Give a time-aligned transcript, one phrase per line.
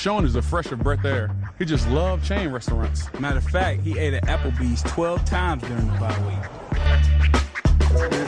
[0.00, 1.28] Sean is a fresher breath air.
[1.58, 3.12] He just loved chain restaurants.
[3.20, 6.40] Matter of fact, he ate at Applebee's 12 times during the bye week.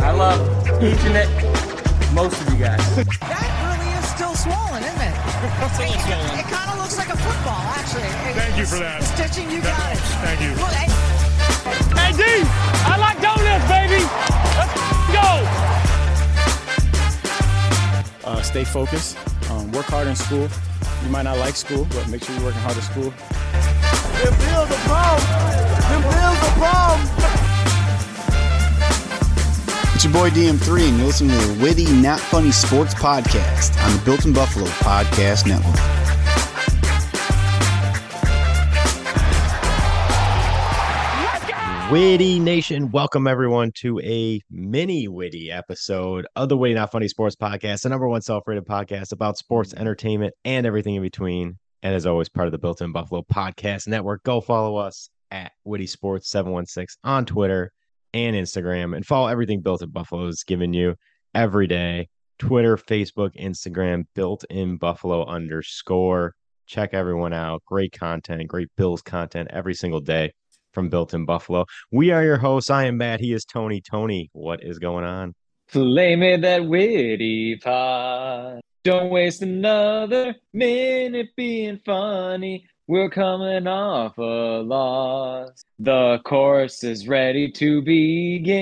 [0.02, 0.38] I love
[0.84, 2.76] each and every, most of you guys.
[2.94, 5.16] That really is still swollen, isn't it?
[5.56, 5.96] Still swollen.
[6.38, 8.04] It kind of looks like a football, actually.
[8.04, 9.00] It- Thank you for that.
[9.00, 10.00] The stitching, you That got it.
[10.28, 10.52] Thank you.
[10.60, 10.92] Well, hey,
[11.96, 12.22] Hey, D,
[12.84, 14.04] I like donuts, baby.
[14.60, 14.76] Let's
[18.28, 18.28] go.
[18.30, 19.16] Uh, stay focused.
[19.62, 20.48] Um, work hard in school.
[21.04, 23.10] You might not like school, but make sure you're working hard at school.
[24.22, 25.20] Them bills are bomb.
[25.88, 27.00] Them bills are bomb.
[29.94, 33.96] It's your boy DM3, and you're listening to the Witty, Not Funny Sports Podcast on
[33.96, 36.01] the Built in Buffalo Podcast Network.
[41.92, 47.36] Witty Nation, welcome everyone to a mini witty episode of the Witty Not Funny Sports
[47.36, 51.58] Podcast, the number one self-rated podcast about sports, entertainment, and everything in between.
[51.82, 54.22] And as always, part of the Built in Buffalo Podcast Network.
[54.22, 57.70] Go follow us at Witty Sports 716 on Twitter
[58.14, 60.94] and Instagram, and follow everything Built in Buffalo is giving you
[61.34, 62.08] every day.
[62.38, 66.32] Twitter, Facebook, Instagram, Built in Buffalo underscore.
[66.64, 67.62] Check everyone out.
[67.66, 70.32] Great content, great Bills content every single day
[70.72, 71.64] from Built in Buffalo.
[71.90, 72.70] We are your hosts.
[72.70, 73.20] I am Matt.
[73.20, 73.80] He is Tony.
[73.80, 75.34] Tony, what is going on?
[75.70, 78.60] Play me that witty pod.
[78.84, 82.66] Don't waste another minute being funny.
[82.88, 85.62] We're coming off a loss.
[85.78, 88.58] The course is ready to begin.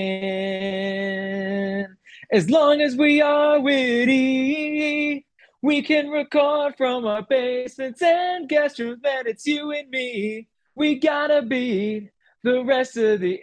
[2.31, 5.27] As long as we are witty,
[5.63, 8.99] we can record from our basements and rooms.
[9.03, 10.47] Man, it's you and me.
[10.75, 12.11] We gotta beat
[12.43, 13.39] the rest of the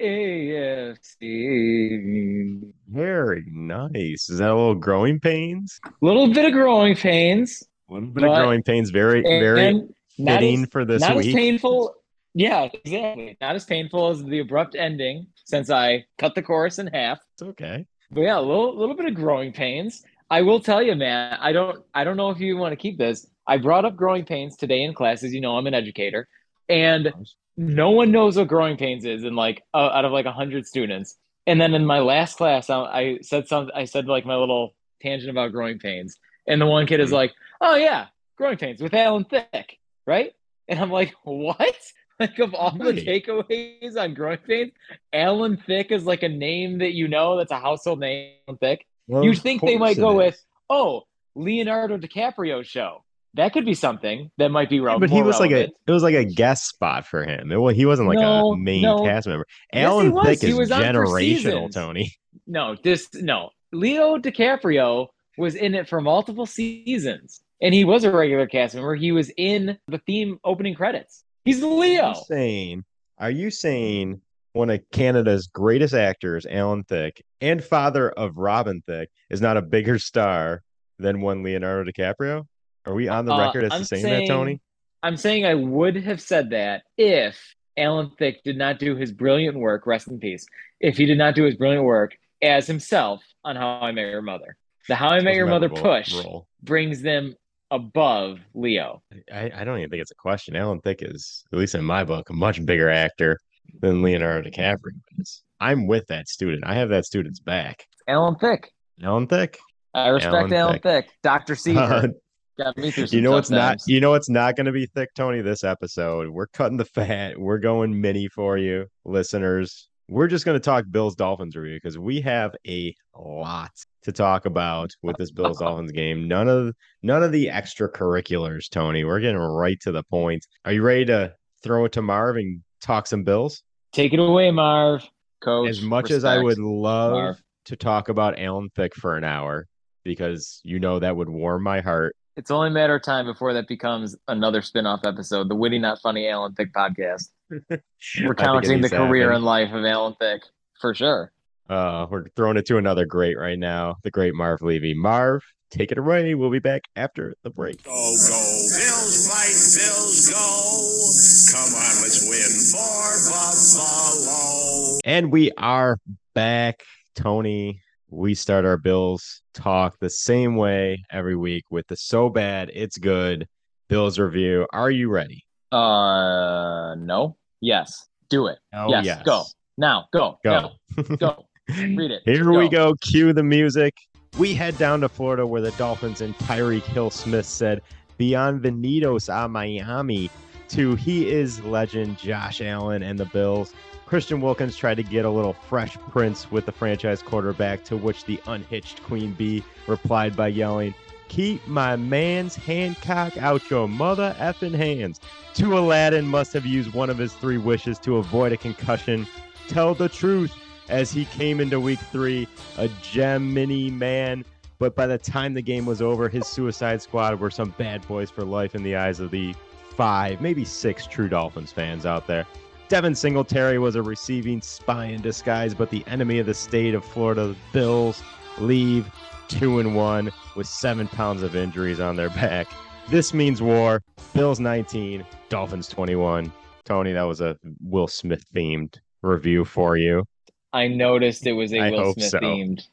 [1.20, 2.62] AFC.
[2.88, 4.30] Very nice.
[4.30, 5.80] Is that a little growing pains?
[5.86, 7.64] A Little bit of growing pains.
[7.90, 8.90] A little bit of growing pains.
[8.90, 9.74] Very, very
[10.18, 11.28] not fitting as, for this not week.
[11.28, 11.94] as painful.
[12.34, 13.38] Yeah, exactly.
[13.42, 17.20] Not as painful as the abrupt ending since I cut the chorus in half.
[17.34, 17.86] It's okay.
[18.12, 20.04] But yeah, a little little bit of growing pains.
[20.30, 21.38] I will tell you, man.
[21.40, 23.28] I don't I don't know if you want to keep this.
[23.48, 26.28] I brought up growing pains today in class, as you know, I'm an educator,
[26.70, 27.14] and
[27.56, 29.24] no one knows what growing pains is.
[29.24, 32.80] And like uh, out of like hundred students, and then in my last class, I,
[32.82, 33.74] I said something.
[33.76, 36.18] I said like my little tangent about growing pains,
[36.48, 37.16] and the one kid is Hmm.
[37.16, 38.08] like, "Oh yeah,
[38.38, 40.34] growing pains with Alan Thicke, right?"
[40.68, 41.76] And I'm like, "What?"
[42.20, 44.72] Like of all the takeaways on growing pains,
[45.14, 48.34] Alan Thicke is like a name that you know that's a household name.
[48.60, 48.88] Thicke.
[49.08, 50.26] Well, you think they might go is.
[50.26, 51.04] with, oh,
[51.36, 53.04] Leonardo DiCaprio show.
[53.34, 55.12] That could be something that might be Yeah, relevant.
[55.12, 57.52] but he was like a it was like a guest spot for him.
[57.52, 59.04] It, he wasn't like No, a main no.
[59.04, 59.46] cast member.
[59.74, 60.26] Yes, Alan was.
[60.26, 61.72] Thicke He is was generational.
[61.72, 62.14] Tony.
[62.48, 63.50] no, this no.
[63.72, 65.08] Leo DiCaprio
[65.38, 68.96] was in it for multiple seasons, and he was a regular cast member.
[68.96, 71.24] He was in the theme opening credits.
[71.46, 72.10] He's Are Leo.
[72.10, 72.86] you saying?
[73.20, 74.22] Are you saying
[74.54, 79.62] one of Canada's greatest actors, Alan Thicke, and father of Robin Thicke, is not a
[79.62, 80.64] bigger star
[80.98, 82.46] than one Leonardo DiCaprio?
[82.88, 84.62] Are we on the Uh, record as I'm to saying, saying- that, Tony?
[85.04, 89.58] I'm saying I would have said that if Alan Thicke did not do his brilliant
[89.58, 90.46] work, rest in peace,
[90.80, 94.22] if he did not do his brilliant work as himself on How I Met Your
[94.22, 94.56] Mother.
[94.88, 96.48] The How I Met Your Mother push role.
[96.64, 97.36] brings them
[97.70, 99.04] above Leo.
[99.32, 100.56] I, I don't even think it's a question.
[100.56, 103.38] Alan Thicke is, at least in my book, a much bigger actor
[103.82, 104.78] than Leonardo DiCaprio
[105.20, 105.44] is.
[105.60, 106.64] I'm with that student.
[106.66, 107.86] I have that student's back.
[108.08, 108.70] Alan Thicke.
[109.04, 109.58] Alan Thicke.
[109.94, 110.84] I respect Alan Alan, Thicke.
[110.84, 111.10] Thicke.
[111.24, 111.56] Dr.
[111.64, 112.10] Seaver.
[112.58, 113.84] Got me through you know tough what's not times.
[113.88, 117.40] you know what's not going to be thick tony this episode we're cutting the fat
[117.40, 122.00] we're going mini for you listeners we're just going to talk bills dolphins review because
[122.00, 123.70] we have a lot
[124.02, 126.74] to talk about with this bills dolphins game none of
[127.04, 131.32] none of the extracurriculars tony we're getting right to the point are you ready to
[131.62, 133.62] throw it to marv and talk some bills
[133.94, 135.08] Take it away, Marv.
[135.42, 135.70] Coach.
[135.70, 137.44] as much as i would love Marv.
[137.66, 139.68] to talk about alan thicke for an hour
[140.04, 143.52] because you know that would warm my heart It's only a matter of time before
[143.54, 147.30] that becomes another spin-off episode, the Witty Not Funny Alan Thicke podcast.
[147.52, 147.82] I think
[148.16, 150.44] it Recounting the career and life of Alan Thicke,
[150.80, 151.32] for sure.
[151.68, 154.94] Uh, we're throwing it to another great right now, the great Marv Levy.
[154.94, 156.36] Marv, take it away.
[156.36, 157.82] We'll be back after the break.
[157.82, 157.96] Go, go.
[157.98, 161.58] Bills fight, Bills go.
[161.58, 165.00] Come on, let's win for Buffalo.
[165.06, 166.00] And we are
[166.36, 166.84] back,
[167.16, 167.82] Tony.
[168.10, 172.98] We start our Bills talk the same way every week with the so bad it's
[172.98, 173.48] good
[173.90, 174.66] Bills review.
[174.72, 175.44] Are you ready?
[175.74, 177.36] Uh, no.
[177.60, 178.08] Yes.
[178.30, 178.60] Do it.
[178.74, 179.06] Oh, yes.
[179.06, 179.24] yes.
[179.24, 179.44] Go.
[179.78, 180.08] Now.
[180.14, 180.40] Go.
[180.44, 180.72] Go.
[180.98, 181.16] Now.
[181.18, 181.46] Go.
[181.78, 182.22] Read it.
[182.24, 182.94] Here we go.
[183.02, 183.94] Cue the music.
[184.38, 187.82] We head down to Florida where the Dolphins and Tyreek Hill Smith said
[188.18, 190.30] beyond Bienvenidos a Miami
[190.70, 193.74] to He is legend Josh Allen and the Bills.
[194.08, 198.24] Christian Wilkins tried to get a little fresh prince with the franchise quarterback, to which
[198.24, 200.96] the unhitched Queen Bee replied by yelling,
[201.28, 205.20] Keep my man's Hancock out your mother effing hands.
[205.56, 209.28] To Aladdin must have used one of his three wishes to avoid a concussion.
[209.68, 210.56] Tell the truth
[210.88, 214.46] as he came into week three, a Gemini man.
[214.80, 218.30] But by the time the game was over, his suicide squad were some bad boys
[218.30, 219.54] for life in the eyes of the
[219.98, 222.46] five, maybe six true Dolphins fans out there.
[222.90, 227.04] Devin Singletary was a receiving spy in disguise, but the enemy of the state of
[227.04, 228.24] Florida, the Bills,
[228.60, 229.12] leave
[229.50, 232.68] two and one with seven pounds of injuries on their back.
[233.10, 234.02] This means war.
[234.34, 236.52] Bills 19, Dolphins 21.
[236.86, 240.24] Tony, that was a Will Smith themed review for you.
[240.72, 242.40] I noticed it was a I Will hope Smith so.
[242.40, 242.88] themed,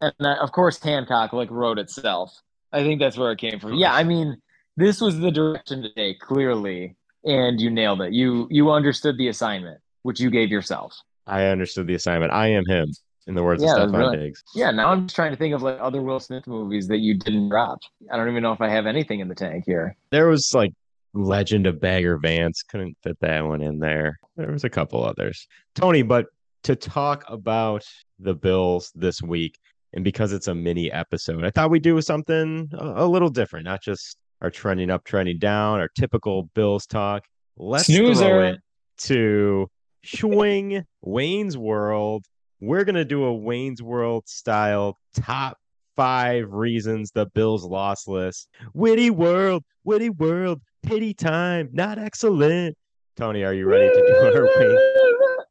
[0.00, 2.36] and of course Hancock like wrote itself.
[2.72, 3.74] I think that's where it came from.
[3.74, 4.38] Yeah, I mean,
[4.76, 6.96] this was the direction to take clearly,
[7.26, 8.12] and you nailed it.
[8.12, 10.96] You you understood the assignment, which you gave yourself.
[11.26, 12.32] I understood the assignment.
[12.32, 12.88] I am him,
[13.26, 14.42] in the words Yeah, of Stefon really- Diggs.
[14.54, 17.14] Yeah, now I'm just trying to think of like other Will Smith movies that you
[17.18, 17.78] didn't drop.
[18.10, 19.96] I don't even know if I have anything in the tank here.
[20.10, 20.72] There was like
[21.14, 22.62] Legend of Bagger Vance.
[22.62, 24.18] Couldn't fit that one in there.
[24.36, 25.46] There was a couple others.
[25.74, 26.26] Tony, but
[26.62, 27.84] to talk about
[28.18, 29.58] the Bills this week,
[29.92, 33.64] and because it's a mini episode, I thought we'd do something a, a little different,
[33.64, 37.24] not just our trending up, trending down, our typical Bills talk.
[37.56, 38.60] Let's throw it
[38.98, 39.68] to
[40.04, 42.24] Schwing Wayne's World.
[42.60, 45.56] We're gonna do a Wayne's World style top
[45.96, 48.48] five reasons the Bills lost list.
[48.74, 52.76] Witty world, witty world, pity time, not excellent.
[53.16, 54.78] Tony, are you ready to do our Wayne?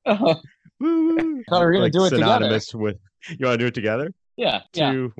[0.07, 0.35] Uh-huh.
[0.79, 1.41] Woo!
[1.49, 2.59] Thought we were gonna do it together.
[2.75, 2.97] with.
[3.39, 4.13] You want to do it together?
[4.37, 4.91] yeah, yeah.
[4.91, 5.11] Two,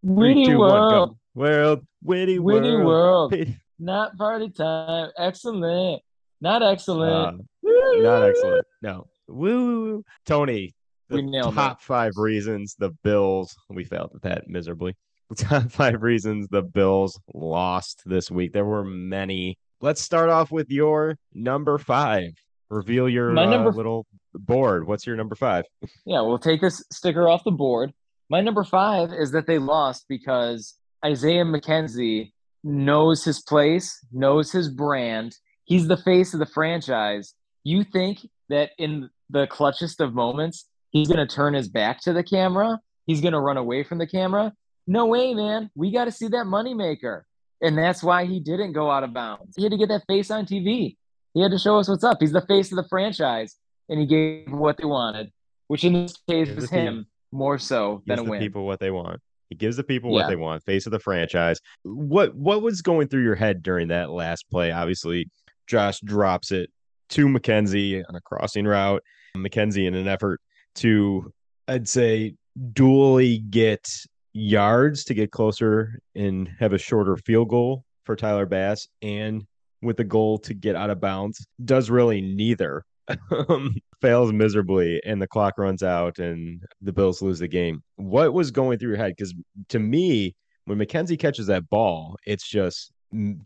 [0.00, 0.16] one.
[0.16, 1.18] Three, Witty two, one, world, go.
[1.34, 3.32] World, witty, witty world.
[3.32, 3.48] world,
[3.78, 5.10] not party time.
[5.18, 6.02] Excellent,
[6.40, 7.40] not excellent.
[7.62, 8.66] Uh, not excellent.
[8.82, 9.06] No.
[9.28, 10.04] Woo.
[10.24, 10.74] Tony,
[11.08, 14.94] the We nailed top five reasons the Bills, we failed at that miserably.
[15.28, 18.52] The top five reasons the Bills lost this week.
[18.52, 19.58] There were many.
[19.80, 22.30] Let's start off with your number five.
[22.70, 24.86] Reveal your My uh, little board.
[24.86, 25.64] What's your number five?
[26.04, 27.92] Yeah, we'll take this sticker off the board.
[28.30, 32.32] My number five is that they lost because Isaiah McKenzie
[32.62, 35.34] knows his place, knows his brand.
[35.64, 37.34] He's the face of the franchise.
[37.64, 42.12] You think that in the clutchest of moments, he's going to turn his back to
[42.12, 42.80] the camera?
[43.06, 44.52] He's going to run away from the camera?
[44.86, 45.70] No way, man.
[45.74, 47.22] We got to see that moneymaker.
[47.62, 49.56] And that's why he didn't go out of bounds.
[49.56, 50.96] He had to get that face on TV.
[51.32, 52.18] He had to show us what's up.
[52.20, 53.56] He's the face of the franchise,
[53.88, 55.32] and he gave what they wanted,
[55.66, 58.40] which in this case was him more so than Gives a the win.
[58.40, 59.20] people what they want.
[59.48, 60.62] He gives the people what they want.
[60.64, 61.58] Face of the franchise.
[61.82, 64.72] What what was going through your head during that last play?
[64.72, 65.30] Obviously,
[65.66, 66.70] Josh drops it
[67.10, 69.02] to McKenzie on a crossing route.
[69.36, 70.40] McKenzie in an effort
[70.76, 71.32] to,
[71.66, 72.34] I'd say,
[72.72, 73.88] dually get
[74.34, 79.46] yards to get closer and have a shorter field goal for Tyler Bass, and
[79.80, 82.84] with the goal to get out of bounds, does really neither.
[83.48, 87.82] Um, fails miserably, and the clock runs out, and the Bills lose the game.
[87.96, 89.14] What was going through your head?
[89.16, 89.34] Because
[89.70, 90.34] to me,
[90.66, 92.92] when McKenzie catches that ball, it's just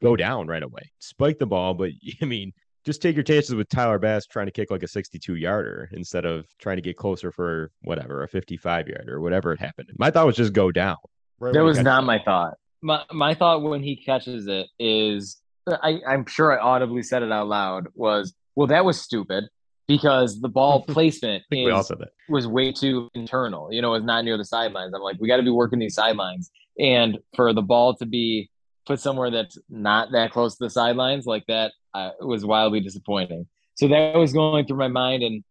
[0.00, 1.74] go down right away, spike the ball.
[1.74, 1.90] But
[2.22, 2.52] I mean,
[2.84, 6.24] just take your chances with Tyler Bass trying to kick like a 62 yarder instead
[6.24, 9.90] of trying to get closer for whatever a 55 yarder or whatever it happened.
[9.98, 10.96] My thought was just go down.
[11.38, 12.54] Right That was not my thought.
[12.82, 17.30] My my thought when he catches it is I, I'm sure I audibly said it
[17.30, 19.44] out loud was, well, that was stupid
[19.86, 21.90] because the ball placement I we all is,
[22.28, 23.72] was way too internal.
[23.72, 24.94] You know, it was not near the sidelines.
[24.94, 26.50] I'm like, we got to be working these sidelines.
[26.78, 28.50] And for the ball to be
[28.86, 33.46] put somewhere that's not that close to the sidelines like that uh, was wildly disappointing.
[33.74, 35.44] So that was going through my mind and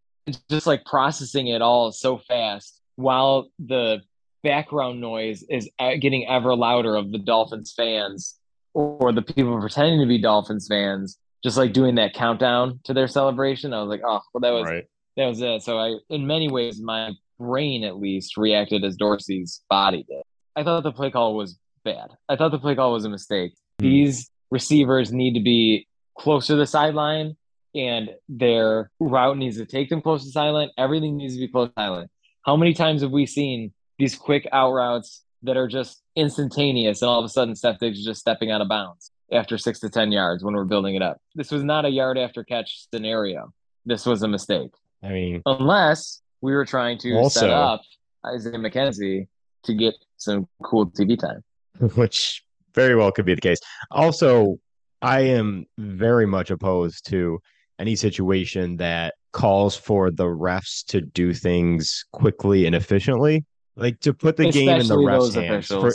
[0.48, 4.02] just like processing it all so fast while the
[4.42, 8.38] background noise is uh, getting ever louder of the Dolphins fans
[8.74, 13.08] or the people pretending to be Dolphins fans, just like doing that countdown to their
[13.08, 13.72] celebration.
[13.72, 14.84] I was like, oh, well, that was Right.
[15.16, 15.62] that was it.
[15.62, 20.22] So I, in many ways, my brain at least reacted as Dorsey's body did.
[20.54, 22.10] I thought the play call was bad.
[22.28, 23.54] I thought the play call was a mistake.
[23.80, 23.86] Hmm.
[23.86, 27.36] These receivers need to be closer to the sideline,
[27.74, 30.70] and their route needs to take them close to the sideline.
[30.78, 32.08] Everything needs to be close to the sideline.
[32.44, 37.08] How many times have we seen these quick out routes that are just instantaneous, and
[37.08, 39.88] all of a sudden Steph Diggs is just stepping out of bounds after six to
[39.90, 41.20] ten yards when we're building it up?
[41.34, 43.52] This was not a yard after catch scenario.
[43.84, 44.70] This was a mistake
[45.02, 47.82] I mean, unless we were trying to Also- set up
[48.24, 49.26] Isaiah McKenzie
[49.64, 51.42] to get some cool TV time.
[51.96, 53.58] which very well could be the case.
[53.90, 54.58] Also,
[55.00, 57.40] I am very much opposed to
[57.78, 63.44] any situation that calls for the refs to do things quickly and efficiently.
[63.74, 65.92] Like to put the game in the refs' hands, for-.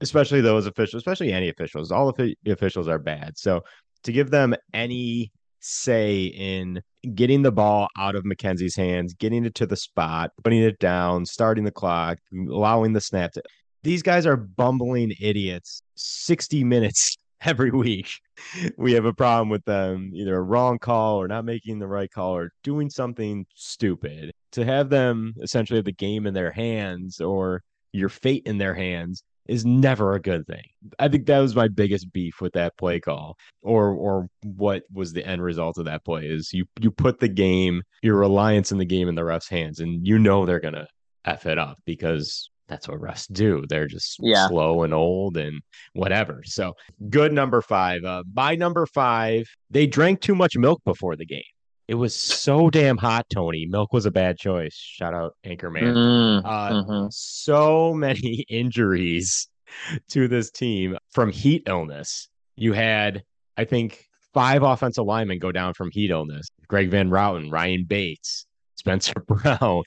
[0.00, 1.90] Especially those officials, especially any officials.
[1.90, 3.38] All of the officials are bad.
[3.38, 3.62] So
[4.04, 5.30] to give them any
[5.60, 6.82] say in
[7.14, 11.26] getting the ball out of McKenzie's hands, getting it to the spot, putting it down,
[11.26, 13.42] starting the clock, allowing the snap to
[13.82, 18.10] these guys are bumbling idiots 60 minutes every week.
[18.76, 22.10] We have a problem with them either a wrong call or not making the right
[22.10, 24.32] call or doing something stupid.
[24.52, 28.74] To have them essentially have the game in their hands or your fate in their
[28.74, 30.62] hands is never a good thing.
[30.98, 35.12] I think that was my biggest beef with that play call or or what was
[35.12, 38.78] the end result of that play is you you put the game, your reliance in
[38.78, 40.86] the game in the refs' hands and you know they're going to
[41.24, 43.64] F it up because that's what refs do.
[43.68, 44.46] They're just Yeah.
[44.46, 45.60] slow and old and
[45.94, 46.42] whatever.
[46.44, 46.74] So
[47.08, 48.04] good number five.
[48.04, 51.42] Uh, by number five, they drank too much milk before the game.
[51.90, 53.66] It was so damn hot, Tony.
[53.68, 54.76] Milk was a bad choice.
[54.76, 55.92] Shout out Anchorman.
[55.92, 57.12] Mm, Uh, mhm.
[57.12, 59.48] So many injuries
[60.10, 62.28] to this team from heat illness.
[62.54, 63.24] You had,
[63.56, 66.46] I think, five offensive linemen go down from heat illness.
[66.68, 69.82] Greg Van Roten, Ryan Bates, Spencer Brown,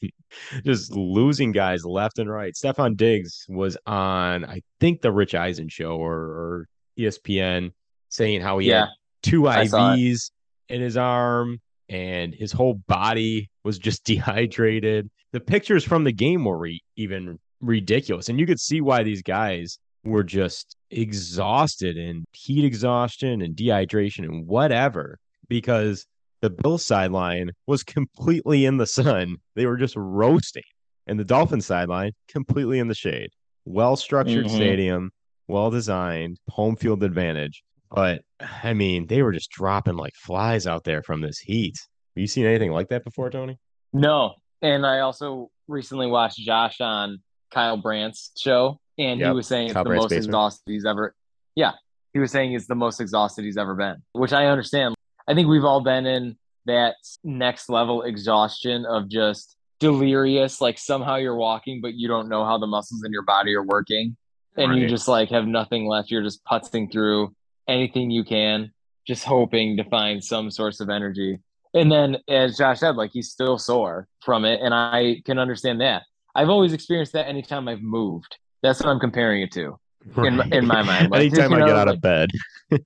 [0.65, 2.53] just losing guys left and right.
[2.53, 6.67] Stefon Diggs was on, I think, the Rich Eisen show or, or
[6.99, 7.71] ESPN
[8.09, 8.89] saying how he Yeah, had
[9.21, 9.97] two I saw it.
[9.99, 10.31] IVs
[10.67, 11.61] in his arm
[11.93, 15.09] and his whole body was just dehydrated.
[15.31, 18.29] The pictures from the game were re- even ridiculous.
[18.29, 24.25] And you could see why these guys were just exhausted and heat exhaustion and dehydration
[24.25, 26.05] and whatever because
[26.41, 29.37] the Bills sideline was completely in the sun.
[29.55, 30.63] They were just roasting.
[31.07, 33.29] And the Dolphins sideline completely in the shade.
[33.65, 34.55] Well structured Mhm.
[34.55, 35.11] stadium,
[35.47, 37.63] well designed, home field advantage.
[37.93, 38.23] But
[38.63, 41.75] I mean, they were just dropping like flies out there from this heat.
[42.15, 43.59] Have you seen anything like that before, Tony?
[43.93, 44.33] No.
[44.61, 47.21] And I also recently watched Josh on
[47.51, 49.29] Kyle Brandt's show, and Yep.
[49.29, 50.25] he was saying it's the Brandt's most basement.
[50.29, 51.13] exhausted he's ever.
[51.55, 51.73] Yeah,
[52.13, 54.95] he was saying it's the most exhausted he's ever been, which I understand.
[55.27, 61.17] I think we've all been in that next level exhaustion of just delirious, like somehow
[61.17, 64.15] you're walking, but you don't know how the muscles in your body are working,
[64.57, 66.09] and you just like have nothing left.
[66.09, 67.35] You're just putzing through
[67.67, 68.71] anything you can,
[69.07, 71.39] just hoping to find some source of energy.
[71.73, 75.81] And then, as Josh said, like he's still sore from it, and I can understand
[75.81, 76.03] that.
[76.35, 78.37] I've always experienced that anytime I've moved.
[78.61, 79.77] That's what I'm comparing it to.
[80.17, 82.29] In my- in my mind, like, anytime you I know, get out of bed.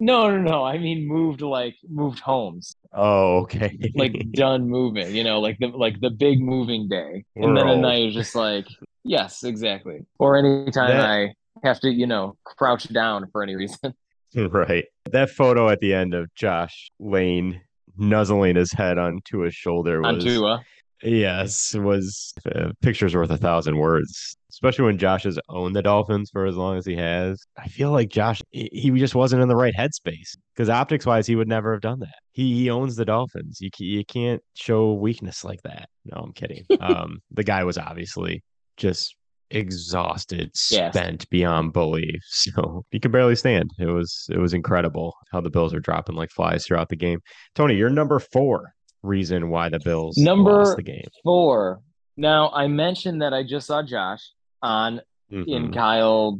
[0.00, 0.64] No, no, no.
[0.64, 3.76] I mean moved like moved homes, Oh, okay.
[3.96, 5.12] like done moving.
[5.12, 7.82] You know, like the like the big moving day, We're and then at old.
[7.82, 8.66] night you're just like,
[9.02, 10.06] yes, exactly.
[10.20, 11.34] Or anytime That- I
[11.64, 13.94] have to, you know, crouch down for any reason.
[14.36, 14.84] right.
[15.10, 17.60] That photo at the end of Josh Lane
[17.96, 20.64] nuzzling his head onto his shoulder on was Tua.
[21.02, 24.36] yes was uh, pictures worth a thousand words.
[24.50, 27.44] Especially when Josh has owned the Dolphins for as long as he has.
[27.56, 31.26] I feel like Josh he he just wasn't in the right headspace because optics wise
[31.26, 32.18] he would never have done that.
[32.32, 33.60] He he owns the Dolphins.
[33.60, 35.88] You you can't show weakness like that.
[36.04, 36.64] No, I'm kidding.
[36.80, 38.42] um, the guy was obviously
[38.76, 39.16] just
[39.50, 40.94] exhausted, Yes.
[40.94, 42.20] spent beyond belief.
[42.28, 43.70] So he could barely stand.
[43.78, 47.20] It was it was incredible how the Bills are dropping like flies throughout the game.
[47.54, 51.04] Tony, you're number four reason why the Bills Number lost the game.
[51.24, 51.80] four.
[52.16, 54.20] Now I mentioned that I just saw Josh
[54.62, 55.00] on
[55.30, 55.74] in Mhm.
[55.74, 56.32] Kyle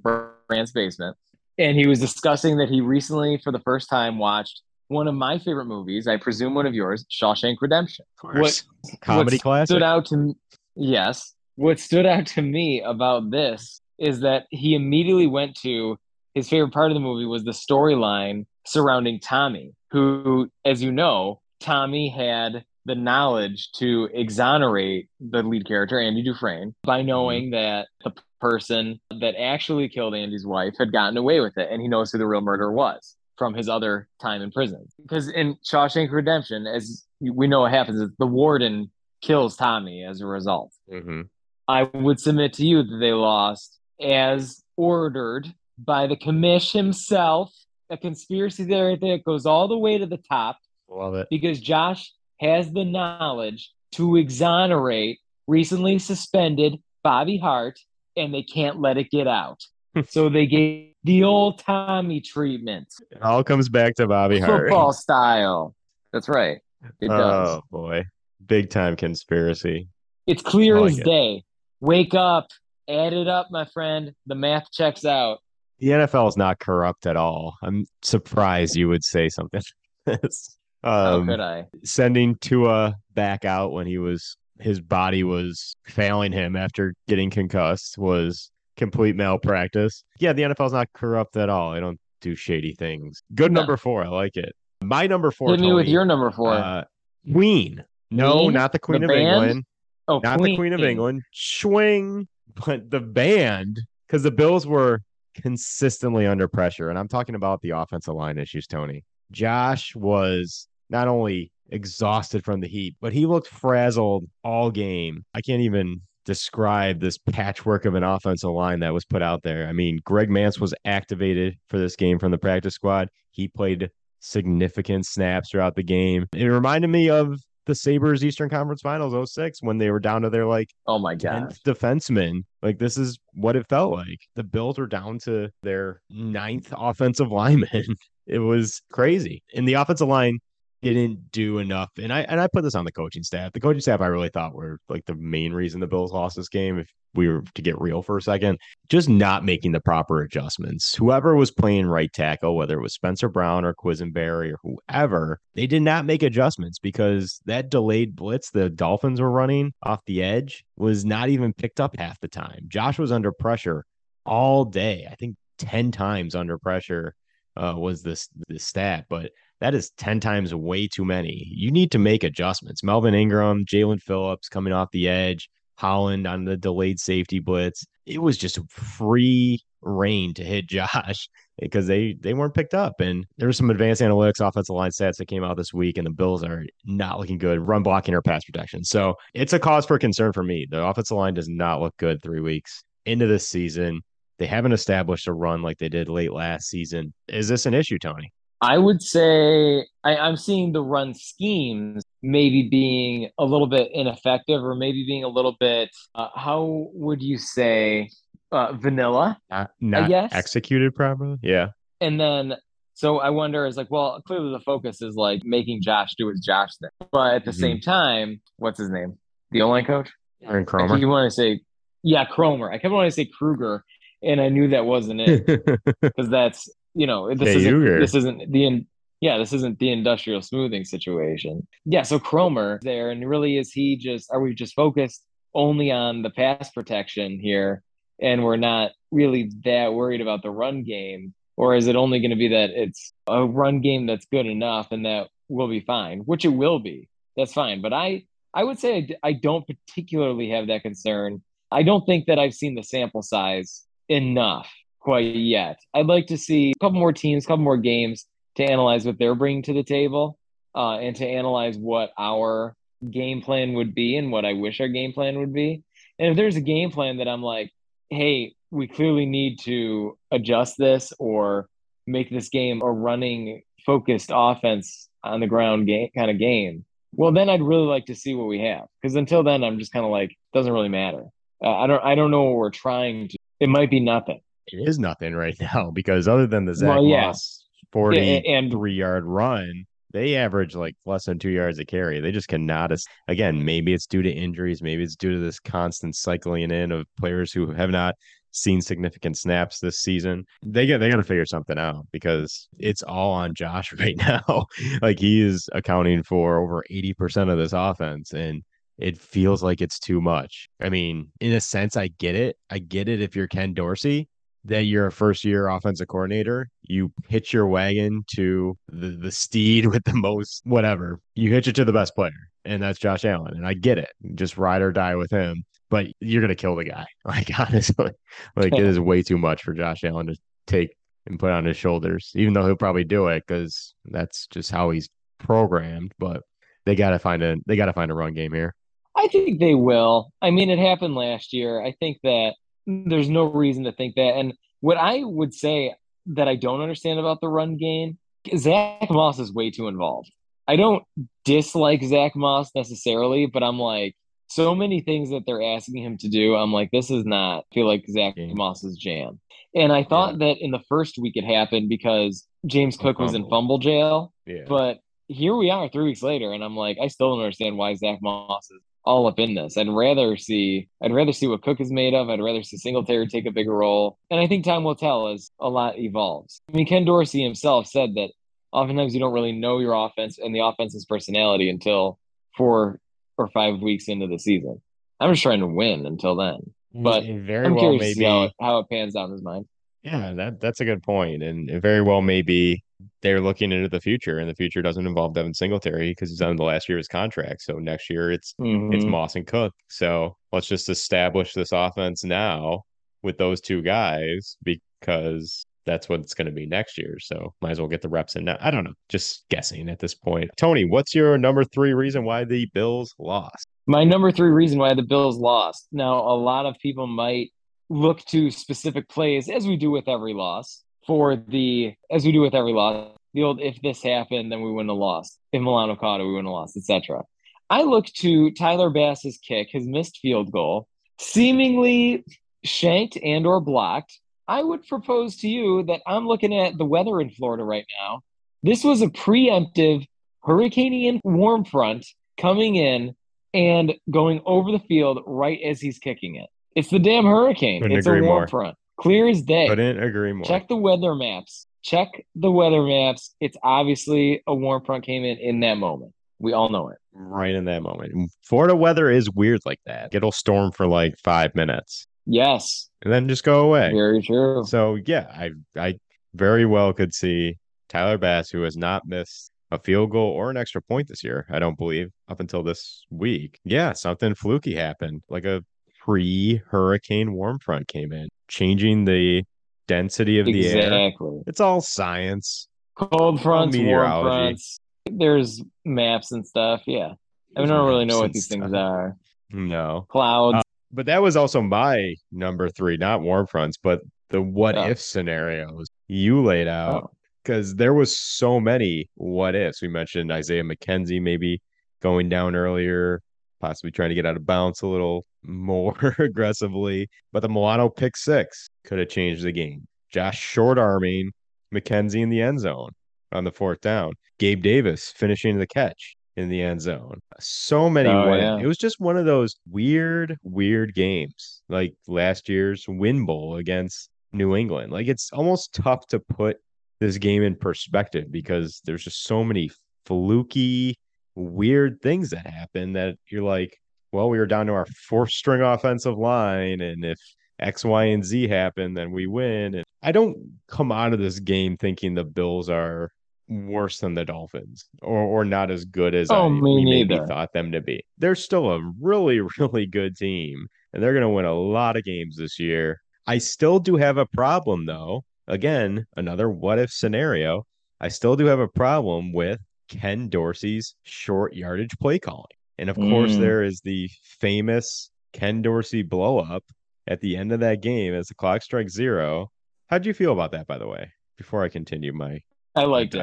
[0.49, 1.17] Brandt's basement,
[1.59, 5.39] and he was discussing that he recently, for the first time, watched one of my
[5.39, 6.07] favorite movies.
[6.09, 8.07] I presume one of yours, Shawshank Redemption.
[8.25, 8.65] Of course.
[9.03, 9.67] Comedy what classic.
[9.75, 10.35] stood out to
[10.75, 11.35] yes.
[11.59, 15.99] What stood out to me about this is that he immediately went to
[16.33, 21.41] his favorite part of the movie was the storyline surrounding Tommy, who, as you know,
[21.59, 28.13] Tommy had the knowledge to exonerate the lead character, Andy Dufresne, by knowing that the
[28.41, 32.19] person that actually killed Andy's wife had gotten away with it, and he knows who
[32.19, 34.87] the real murderer was from his other time in prison.
[35.03, 40.21] Because in Shawshank Redemption, as we know what happens, is the warden kills Tommy as
[40.21, 40.73] a result.
[40.89, 41.29] Mhm.
[41.69, 47.53] I would submit to you that they lost as ordered by the commish himself.
[47.91, 50.59] A conspiracy there that goes all the way to the top
[50.91, 51.29] Love it.
[51.31, 57.79] because Josh has the knowledge to exonerate recently suspended Bobby Hart,
[58.17, 59.63] and they can't let it get out.
[60.09, 64.69] so they gave the old Tommy treatment, It all comes back to Bobby Hart.
[64.69, 65.75] football style.
[66.13, 66.59] That's right.
[67.01, 67.49] It oh, does.
[67.49, 68.05] Oh boy.
[68.45, 69.89] Big time conspiracy.
[70.27, 71.05] It's clear like as it.
[71.05, 71.45] day.
[71.81, 72.49] Wake up,
[72.89, 74.13] add it up, my friend.
[74.27, 75.39] The math checks out.
[75.79, 77.57] the NFL is not corrupt at all.
[77.63, 79.61] I'm surprised you would say something
[80.07, 80.57] like this.
[80.83, 81.67] How Um, could I?
[81.85, 87.97] sending Tua back out when he was his body was failing him after getting concussed
[87.97, 90.03] was complete malpractice.
[90.19, 91.71] Yeah, the NFL's not corrupt at all.
[91.73, 93.23] I don't do shady things.
[93.37, 93.61] Good No.
[93.61, 94.03] number four.
[94.05, 94.53] I like it.
[94.83, 95.51] My number four.
[95.51, 96.55] Hit me with your number four.
[96.55, 96.85] uh,
[97.33, 97.85] Queen.
[98.11, 98.53] No, Queen?
[98.55, 99.29] not the Queen The of band?
[99.45, 99.65] England.
[100.09, 101.23] Oh, Not the Queen of England.
[101.33, 102.27] Swing,
[102.67, 105.03] but the band, because the Bills were
[105.35, 106.89] consistently under pressure.
[106.89, 109.05] And I'm talking about the offensive line issues, Tony.
[109.31, 115.25] Josh was not only exhausted from the heat, but he looked frazzled all game.
[115.35, 119.67] I can't even describe this patchwork of an offensive line that was put out there.
[119.67, 123.09] I mean, Greg Mancz was activated for this game from the practice squad.
[123.31, 126.27] He played significant snaps throughout the game.
[126.35, 130.31] It reminded me of the Sabres Eastern Conference Finals 06 when they were down to
[130.31, 131.51] their like Oh my god.
[131.51, 132.43] 10th defenseman.
[132.63, 134.19] Like this is what it felt like.
[134.35, 137.85] The Bills were down to their ninth offensive lineman.
[138.27, 139.43] it was crazy.
[139.55, 140.39] And the offensive line
[140.83, 141.91] didn't do enough.
[142.01, 143.53] And I and I put this on the coaching staff.
[143.53, 146.49] The coaching staff I really thought were like the main reason the Bills lost this
[146.49, 146.79] game.
[146.79, 148.59] If we were to get real for a second,
[148.89, 150.95] just not making the proper adjustments.
[150.95, 155.67] Whoever was playing right tackle, whether it was Spencer Brown or Quessenberry or whoever, they
[155.67, 160.65] did not make adjustments because that delayed blitz the Dolphins were running off the edge
[160.77, 162.67] was not even picked up half the time.
[162.69, 163.85] Josh was under pressure
[164.25, 165.07] all day.
[165.11, 167.15] I think 10 times under pressure
[167.57, 171.47] uh, was this the stat, but that is 10 times way too many.
[171.51, 172.83] You need to make adjustments.
[172.83, 177.87] Melvin Ingram, Jaelan Phillips coming off the edge, Holland on the delayed safety blitz.
[178.07, 181.29] It was just free reign to hit Josh
[181.61, 183.01] because they they weren't picked up.
[183.01, 186.07] And there was some advanced analytics offensive line stats that came out this week, and
[186.07, 188.85] the Bills are not looking good, run blocking or pass protection.
[188.85, 190.67] So it's a cause for concern for me.
[190.69, 194.03] The offensive line does not look good three weeks into this season.
[194.39, 197.13] They haven't established a run like they did late last season.
[197.27, 198.33] Is this an issue, Tony?
[198.61, 204.63] I would say I, I'm seeing the run schemes maybe being a little bit ineffective
[204.63, 208.11] or maybe being a little bit, uh, how would you say,
[208.51, 209.39] uh, vanilla?
[209.51, 210.33] Not, not guess.
[210.35, 211.37] executed properly.
[211.43, 211.69] Yeah.
[212.01, 212.55] And then,
[212.95, 216.41] so I wonder is like, well, clearly the focus is like making Josh do his
[216.41, 216.91] Josh thing.
[217.13, 217.61] But at the Mhm.
[217.61, 219.19] same time, what's his name?
[219.53, 220.11] The O line coach?
[220.43, 220.99] Aaron I Kromer.
[220.99, 221.61] keep wanting to say,
[222.03, 222.73] yeah, Kromer.
[222.73, 223.85] I kept wanting to say Kruger,
[224.23, 225.47] and I knew that wasn't it
[226.03, 226.69] because that's
[226.99, 228.01] you know this isn't Uger.
[228.01, 228.87] this isn't the in,
[229.21, 231.67] yeah this isn't the industrial smoothing situation.
[231.85, 236.23] Yeah, so Kromer there, and really is he just are we just focused only on
[236.23, 237.83] the pass protection here,
[238.21, 242.33] and we're not really that worried about the run game, or is it only going
[242.33, 246.21] to be that it's a run game that's good enough and that will be fine,
[246.21, 247.09] which it will be.
[247.37, 251.45] That's fine, but I I would say I don't particularly have that concern.
[251.71, 254.69] I don't think that I've seen the sample size enough
[255.09, 255.81] quite yet.
[255.95, 259.19] I'd like to see a couple more teams, a couple more games to analyze what
[259.19, 260.39] they're bringing to the table,
[260.75, 262.77] uh, and to analyze what our
[263.11, 265.83] game plan would be and what I wish our game plan would be.
[266.19, 267.73] And if there's a game plan that I'm like,
[268.11, 271.71] hey, we clearly need to adjust this or
[272.07, 276.85] make this game a running focused offense on the ground game kind of game.
[277.15, 279.91] Well, then I'd really like to see what we have because until then, I'm just
[279.91, 281.25] kind of like, doesn't really matter.
[281.65, 283.39] Uh, I don't, I don't know what we're trying to.
[283.59, 284.41] It might be nothing.
[284.73, 287.27] It is nothing right now because other than the Zach Well, yeah.
[287.27, 292.21] Moss 43 Yeah, and yard run, they average like less than two yards a carry.
[292.21, 292.93] They just cannot.
[293.29, 294.83] Again, maybe it's due to injuries.
[294.83, 298.15] Maybe it's due to this constant cycling in of players who have not
[298.51, 300.45] seen significant snaps this season.
[300.65, 304.67] They get they got to figure something out because it's all on Josh right now.
[305.03, 308.63] like he is accounting for over 80% of this offense and
[308.99, 310.69] it feels like it's too much.
[310.81, 312.57] I mean, in a sense, I get it.
[312.69, 314.29] I get it if you're Ken Dorsey,
[314.65, 316.69] that you're a first year offensive coordinator.
[316.83, 321.21] You hitch your wagon to the, the steed with the most whatever.
[321.35, 323.55] You hitch it to the best player, and that's Josh Allen.
[323.57, 324.11] And I get it.
[324.35, 325.65] Just ride or die with him.
[325.91, 327.07] But you're gonna kill the guy.
[327.25, 328.13] Like honestly.
[328.57, 330.95] Like it is way too much for Josh Allen to take
[331.27, 334.91] and put on his shoulders, even though he'll probably do it because that's just how
[334.91, 336.13] he's programmed.
[336.19, 336.43] But
[336.87, 338.75] they gotta find a they gotta find a run game here.
[339.17, 340.33] I think they will.
[340.41, 341.83] I mean, it happened last year.
[341.83, 342.55] I think that
[342.89, 344.37] there's no reason to think that.
[344.37, 345.95] And what I would say
[346.27, 348.19] that I don't understand about the run game,
[348.57, 350.31] Zach Moss is way too involved.
[350.67, 351.05] I don't
[351.45, 354.17] dislike Zach Moss necessarily, but I'm like,
[354.49, 356.55] so many things that they're asking him to do.
[356.55, 358.35] I'm like, this is not I feel like Zach.
[358.39, 359.41] Moss's jam.
[359.75, 363.43] And I thought that in the first week it happened because James Cook was in
[363.43, 363.51] fumble.
[363.51, 364.33] fumble jail.
[364.47, 364.65] Yeah.
[364.67, 367.95] But here we are three weeks later, and I'm like, I still don't understand why
[367.95, 369.79] Zach Moss is all up in this.
[369.79, 372.29] I'd rather see I'd rather see what Cook is made of.
[372.29, 374.19] I'd rather see Singletary take a bigger role.
[374.31, 376.61] And I think time will tell as a lot evolves.
[376.69, 378.31] I mean, Ken Dorsey himself said that
[378.71, 382.19] oftentimes you don't really know your offense and the offense's personality until
[382.55, 383.01] four
[383.39, 384.83] or five weeks into the season.
[385.19, 386.75] I'm just trying to win until then.
[386.95, 389.33] Mm, but It very I'm well curious maybe how it, how it pans out in
[389.33, 389.67] his mind.
[390.03, 392.85] Yeah, that that's a good point, and it very well may be
[393.23, 396.57] they're looking into the future, and the future doesn't involve Devin Singletary because he's on
[396.57, 397.63] the last year of his contract.
[397.63, 399.09] So next year it's it's Mhm.
[399.09, 399.73] Moss and Cook.
[399.89, 402.83] So let's just establish this offense now
[403.23, 407.19] with those two guys because that's what it's going to be next year.
[407.19, 408.59] So might as well get the reps in now.
[408.61, 410.51] I don't know, just guessing at this point.
[410.57, 413.67] Tony, what's your number three reason why the Bills lost?
[413.87, 415.89] My number three reason why the Bills lost.
[415.93, 417.53] Now, a lot of people might
[417.89, 422.43] look to specific plays, as we do with every loss, for the as we do
[422.43, 423.17] with every loss.
[423.35, 425.41] The old if this happened, then we wouldn't have lost.
[425.53, 427.25] If Milano caught it, we wouldn't have lost, etc.
[427.71, 430.87] I look to Tyler Bass's kick, his missed field goal,
[431.19, 432.25] seemingly
[432.63, 434.19] shanked and or blocked.
[434.47, 438.23] I would propose to you that I'm looking at the weather in Florida right now.
[438.63, 440.07] This was a preemptive
[440.43, 442.07] hurricane warm front
[442.39, 443.15] coming in
[443.55, 446.49] and going over the field right as he's kicking it.
[446.75, 447.83] It's the damn hurricane.
[447.83, 448.49] Couldn't it's a warm more.
[448.49, 448.77] front.
[448.99, 449.69] Clear as day.
[449.69, 450.45] Couldn't agree more.
[450.45, 451.67] Check the weather maps.
[451.83, 453.35] Check the weather maps.
[453.41, 456.13] It's obviously a warm front came in in that moment.
[456.41, 456.99] We all know it.
[457.13, 458.31] right in that moment.
[458.43, 460.15] Florida weather is weird like that.
[460.15, 463.91] It'll storm for like five minutes Yes, and then just go away.
[463.93, 464.63] very true.
[464.67, 465.95] So yeah, I I
[466.35, 467.57] very well could see
[467.89, 471.47] Tyler Bass, who has not missed a field goal or an extra point this year,
[471.51, 473.59] I don't believe, up until this week.
[473.65, 475.65] Yeah, something fluky happened, like a
[476.01, 479.45] pre-hurricane warm front came in, changing the
[479.87, 480.77] density of the air.
[480.79, 481.43] Exactly.
[481.47, 482.69] It's all science.
[482.95, 484.81] Cold fronts, warm fronts.
[485.11, 486.83] There's maps and stuff.
[486.87, 487.13] Yeah.
[487.57, 489.17] I mean, I don't really know what these things are.
[489.51, 490.07] No.
[490.09, 490.59] Clouds.
[490.59, 494.89] Uh, But that was also my number three, not warm fronts, but the what Oh.
[494.89, 497.05] if scenarios you laid out.
[497.05, 497.11] Oh.
[497.43, 499.81] because there was so many what ifs.
[499.81, 501.63] We mentioned Isaiah McKenzie maybe
[502.03, 503.23] going down earlier,
[503.61, 507.09] possibly trying to get out of bounds a little more aggressively.
[507.33, 509.87] But the Milano pick six could have changed the game.
[510.11, 511.33] Josh short arming
[511.75, 512.91] McKenzie in the end zone
[513.33, 514.13] on the fourth down.
[514.39, 517.21] Gabe Davis finishing the catch in the end zone.
[517.41, 518.09] So many.
[518.09, 518.59] Oh, yeah.
[518.59, 524.09] It was just one of those weird, weird games like last year's Win Bowl against
[524.33, 524.93] New England.
[524.93, 526.59] Like it's almost tough to put
[527.01, 529.71] this game in perspective because there's just so many
[530.07, 530.95] fluky,
[531.35, 533.77] weird things that happen that you're like,
[534.13, 537.19] well, we were down to our fourth string offensive line, and if
[537.59, 539.75] X, Y, and Z happen, then we win.
[539.75, 540.37] And I don't
[540.69, 543.11] come out of this game thinking the Bills are
[543.49, 547.53] worse than the Dolphins or or not as good as Oh, I, we maybe thought
[547.53, 548.03] them to be.
[548.19, 552.05] They're still a really, really good team, and they're going to win a lot of
[552.05, 553.01] games this year.
[553.27, 555.25] I still do have a problem though.
[555.47, 557.65] Again, another what if scenario.
[558.01, 562.47] I still do have a problem with Ken Dorsey's short yardage play calling.
[562.79, 563.41] And of course, Mm.
[563.41, 566.65] there is the famous Ken Dorsey blow up
[567.07, 569.51] at the end of that game as the clock strikes zero.
[569.89, 572.41] How'd you feel about that, by the way, before I continue my,
[572.75, 573.21] I my liked it.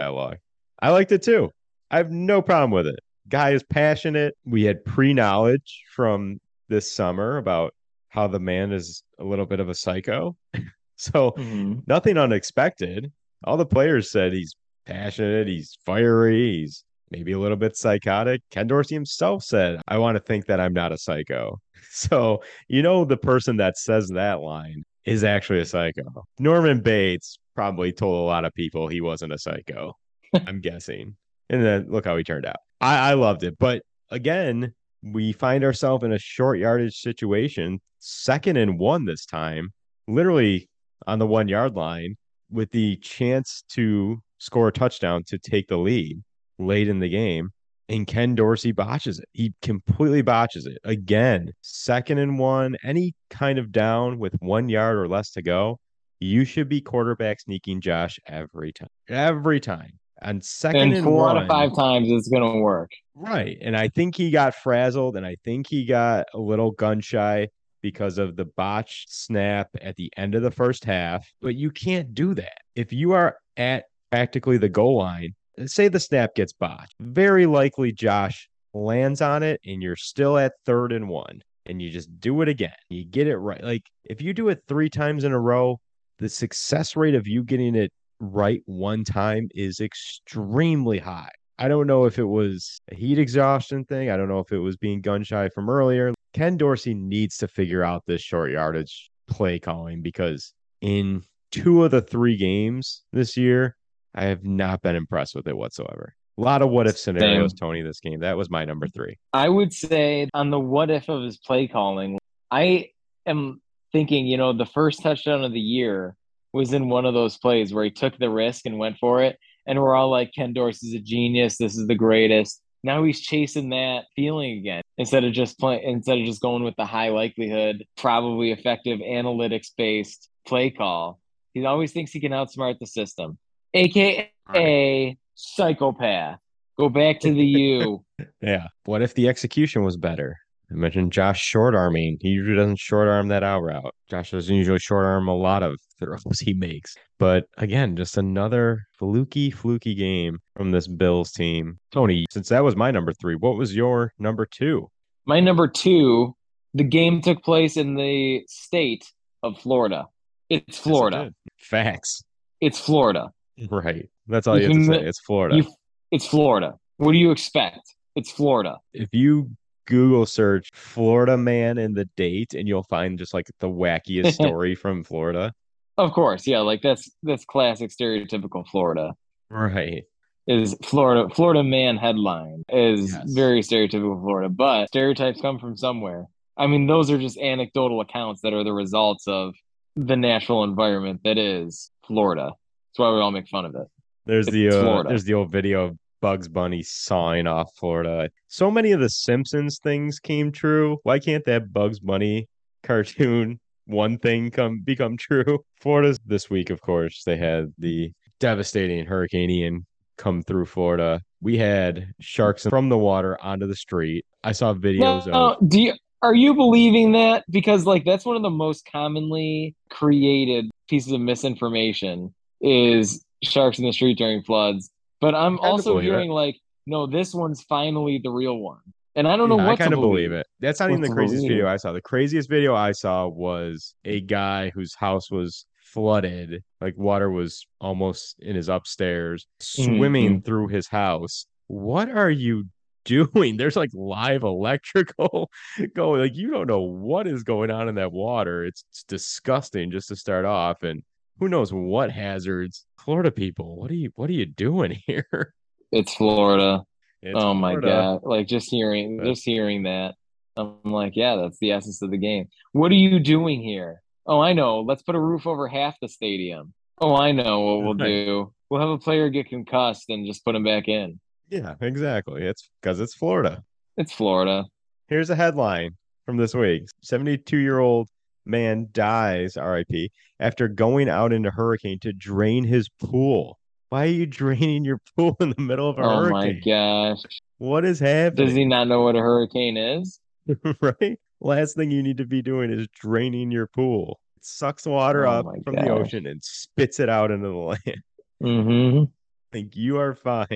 [0.79, 1.51] I liked it too.
[1.89, 2.99] I have no problem with it.
[3.29, 4.35] Guy is passionate.
[4.45, 7.73] We had pre knowledge from this summer about
[8.09, 10.35] how the man is a little bit of a psycho.
[10.95, 11.87] so Mhm.
[11.87, 13.11] nothing unexpected.
[13.43, 18.41] All the players said he's passionate, he's fiery, he's maybe a little bit psychotic.
[18.51, 21.59] Ken Dorsey himself said, I want to think that I'm not a psycho.
[21.91, 26.25] So, you know, the person that says that line is actually a psycho.
[26.39, 29.95] Norman Bates probably told a lot of people he wasn't a psycho,
[30.33, 31.15] I'm guessing.
[31.49, 32.57] And then look how he turned out.
[32.81, 33.57] I, I loved it.
[33.59, 39.71] But again, we find ourselves in a short yardage situation, second and one this time,
[40.07, 40.67] literally
[41.07, 42.17] on the one yard line
[42.49, 46.21] with the chance to score a touchdown to take the lead
[46.57, 47.51] late in the game.
[47.87, 49.29] And Ken Dorsey botches it.
[49.33, 50.79] He completely botches it.
[50.83, 55.79] Again, second and one, any kind of down with one yard or less to go,
[56.19, 58.89] you should be quarterback sneaking Josh every time.
[59.07, 59.99] Every time.
[60.21, 62.89] And second And and four out of five times it's going to work.
[63.13, 63.57] Right.
[63.61, 67.49] And I think he got frazzled and I think he got a little gun shy
[67.81, 71.27] because of the botched snap at the end of the first half.
[71.41, 72.57] But you can't do that.
[72.75, 77.91] If you are at practically the goal line, say the snap gets botched, very likely
[77.91, 82.41] Josh lands on it and you're still at third and one and you just do
[82.41, 82.75] it again.
[82.89, 83.63] You get it right.
[83.63, 85.79] Like if you do it three times in a row,
[86.19, 91.31] the success rate of you getting it right one time is extremely high.
[91.57, 94.09] I don't know if it was a heat exhaustion thing.
[94.09, 96.13] I don't know if it was being gun shy from earlier.
[96.33, 101.91] Ken Dorsey needs to figure out this short yardage play calling because in two of
[101.91, 103.77] the three games this year,
[104.15, 106.15] I have not been impressed with it whatsoever.
[106.38, 107.58] A lot of what if scenarios, Same.
[107.58, 108.21] Tony, this game.
[108.21, 109.17] That was my number three.
[109.34, 112.17] I would say on the what if of his play calling,
[112.49, 112.89] I
[113.25, 116.15] am thinking, you know, the first touchdown of the year
[116.54, 119.38] was in one of those plays where he took the risk and went for it.
[119.65, 121.58] And we're all like, Ken Dorsey's a genius.
[121.58, 122.62] This is the greatest.
[122.84, 126.75] Now he's chasing that feeling again instead of just play, instead of just going with
[126.75, 131.19] the high likelihood, probably effective analytics based play call.
[131.54, 133.38] He always thinks he can outsmart the system,
[133.75, 136.39] aka psychopath.
[136.77, 138.01] Go back to the U.
[138.41, 138.67] Yeah.
[138.85, 140.38] What if the execution was better?
[140.71, 142.17] I mentioned Josh short arming.
[142.21, 143.93] He usually doesn't short arm that out route.
[144.09, 146.95] Josh doesn't usually short arm a lot of throws he makes.
[147.19, 151.77] But again, just another fluky, fluky game from this Bills team.
[151.91, 154.89] Tony, since that was my number three, what was your number two?
[155.25, 156.35] My number two,
[156.73, 159.11] the game took place in the state
[159.43, 160.05] of Florida.
[160.49, 161.33] It's Yes, it Florida.
[161.57, 162.23] Facts.
[162.61, 163.31] It's Florida.
[163.69, 164.09] Right.
[164.27, 165.07] That's all You you have to say.
[165.07, 165.55] It's Florida.
[165.57, 165.65] You,
[166.11, 166.73] it's Florida.
[166.97, 167.79] What do you expect?
[168.15, 168.77] It's Florida.
[168.93, 169.51] if you
[169.87, 174.73] Google search Florida man and the date and you'll find just like the wackiest story
[174.75, 175.53] from Florida.
[175.97, 179.13] Of course, yeah, like that's that's classic stereotypical Florida.
[179.49, 180.03] Right.
[180.47, 183.31] Is Florida Florida man headline is Yes.
[183.33, 186.25] very stereotypical Florida, but stereotypes come from somewhere.
[186.57, 189.55] I mean, those are just anecdotal accounts that are the results of
[189.95, 192.51] the natural environment that is Florida.
[192.95, 193.88] That's why we all make fun of it.
[194.25, 198.29] There's It's the uh, there's the old video of Bugs Bunny sawing off Florida.
[198.47, 200.99] So many of the Simpsons things came true.
[201.03, 202.47] Why can't that Bugs Bunny
[202.84, 205.60] cartoon one thing come become true?
[205.81, 211.21] Florida's this week, of course, they had the devastating Hurricane Ian come through Florida.
[211.41, 214.25] We had sharks from the water onto the street.
[214.41, 217.43] I saw videos no, of do you are you believing that?
[217.49, 222.34] Because like that's one of the most commonly created pieces of misinformation
[222.65, 224.89] is sharks in the street during floods.
[225.21, 226.12] But I'm I also believe it.
[226.12, 228.80] hearing like, no, this one's finally the real one.
[229.15, 230.45] And I don't know Yeah, what I kind to of believe it.
[230.60, 231.60] That's not even the craziest believe.
[231.60, 231.93] video I saw.
[231.93, 237.65] The craziest video I saw was a guy whose house was flooded, like water was
[237.80, 240.45] almost in his upstairs, swimming mm-hmm.
[240.45, 241.45] through his house.
[241.67, 242.65] What are you
[243.06, 243.56] doing?
[243.56, 245.49] There's like live electrical
[245.95, 246.21] going.
[246.21, 248.65] Like you don't know what is going on in that water.
[248.65, 251.04] It's, it's disgusting just to start off, and
[251.39, 252.85] who knows what hazards.
[252.97, 255.53] Florida people, what are you what are you doing here?
[255.91, 256.83] It's Florida.
[257.21, 258.21] It's oh my God.
[258.23, 260.15] Like just hearing just hearing that.
[260.57, 262.47] I'm like, yeah, that's the essence of the game.
[262.71, 264.01] What are you doing here?
[264.25, 264.81] Oh, I know.
[264.81, 266.73] Let's put a roof over half the stadium.
[266.97, 268.53] Oh, I know what we'll do.
[268.69, 271.19] We'll have a player get concussed and just put him back in.
[271.49, 272.43] Yeah, exactly.
[272.43, 273.63] It's because it's Florida.
[273.97, 274.65] It's Florida.
[275.07, 278.09] Here's a headline from this week 72 year old
[278.45, 283.60] man dies, RIP, after going out in a hurricane to drain his pool.
[283.89, 286.62] Why are you draining your pool in the middle of a hurricane?
[286.65, 287.21] Oh my gosh.
[287.58, 288.47] What is happening?
[288.47, 290.19] Does he not know what a hurricane is?
[290.81, 291.19] right?
[291.41, 294.19] Last thing you need to be doing is draining your pool.
[294.38, 297.53] It sucks water Oh up my from the ocean and spits it out into the
[297.53, 298.03] land.
[298.43, 299.03] Mm-hmm.
[299.51, 300.47] Think you are fine.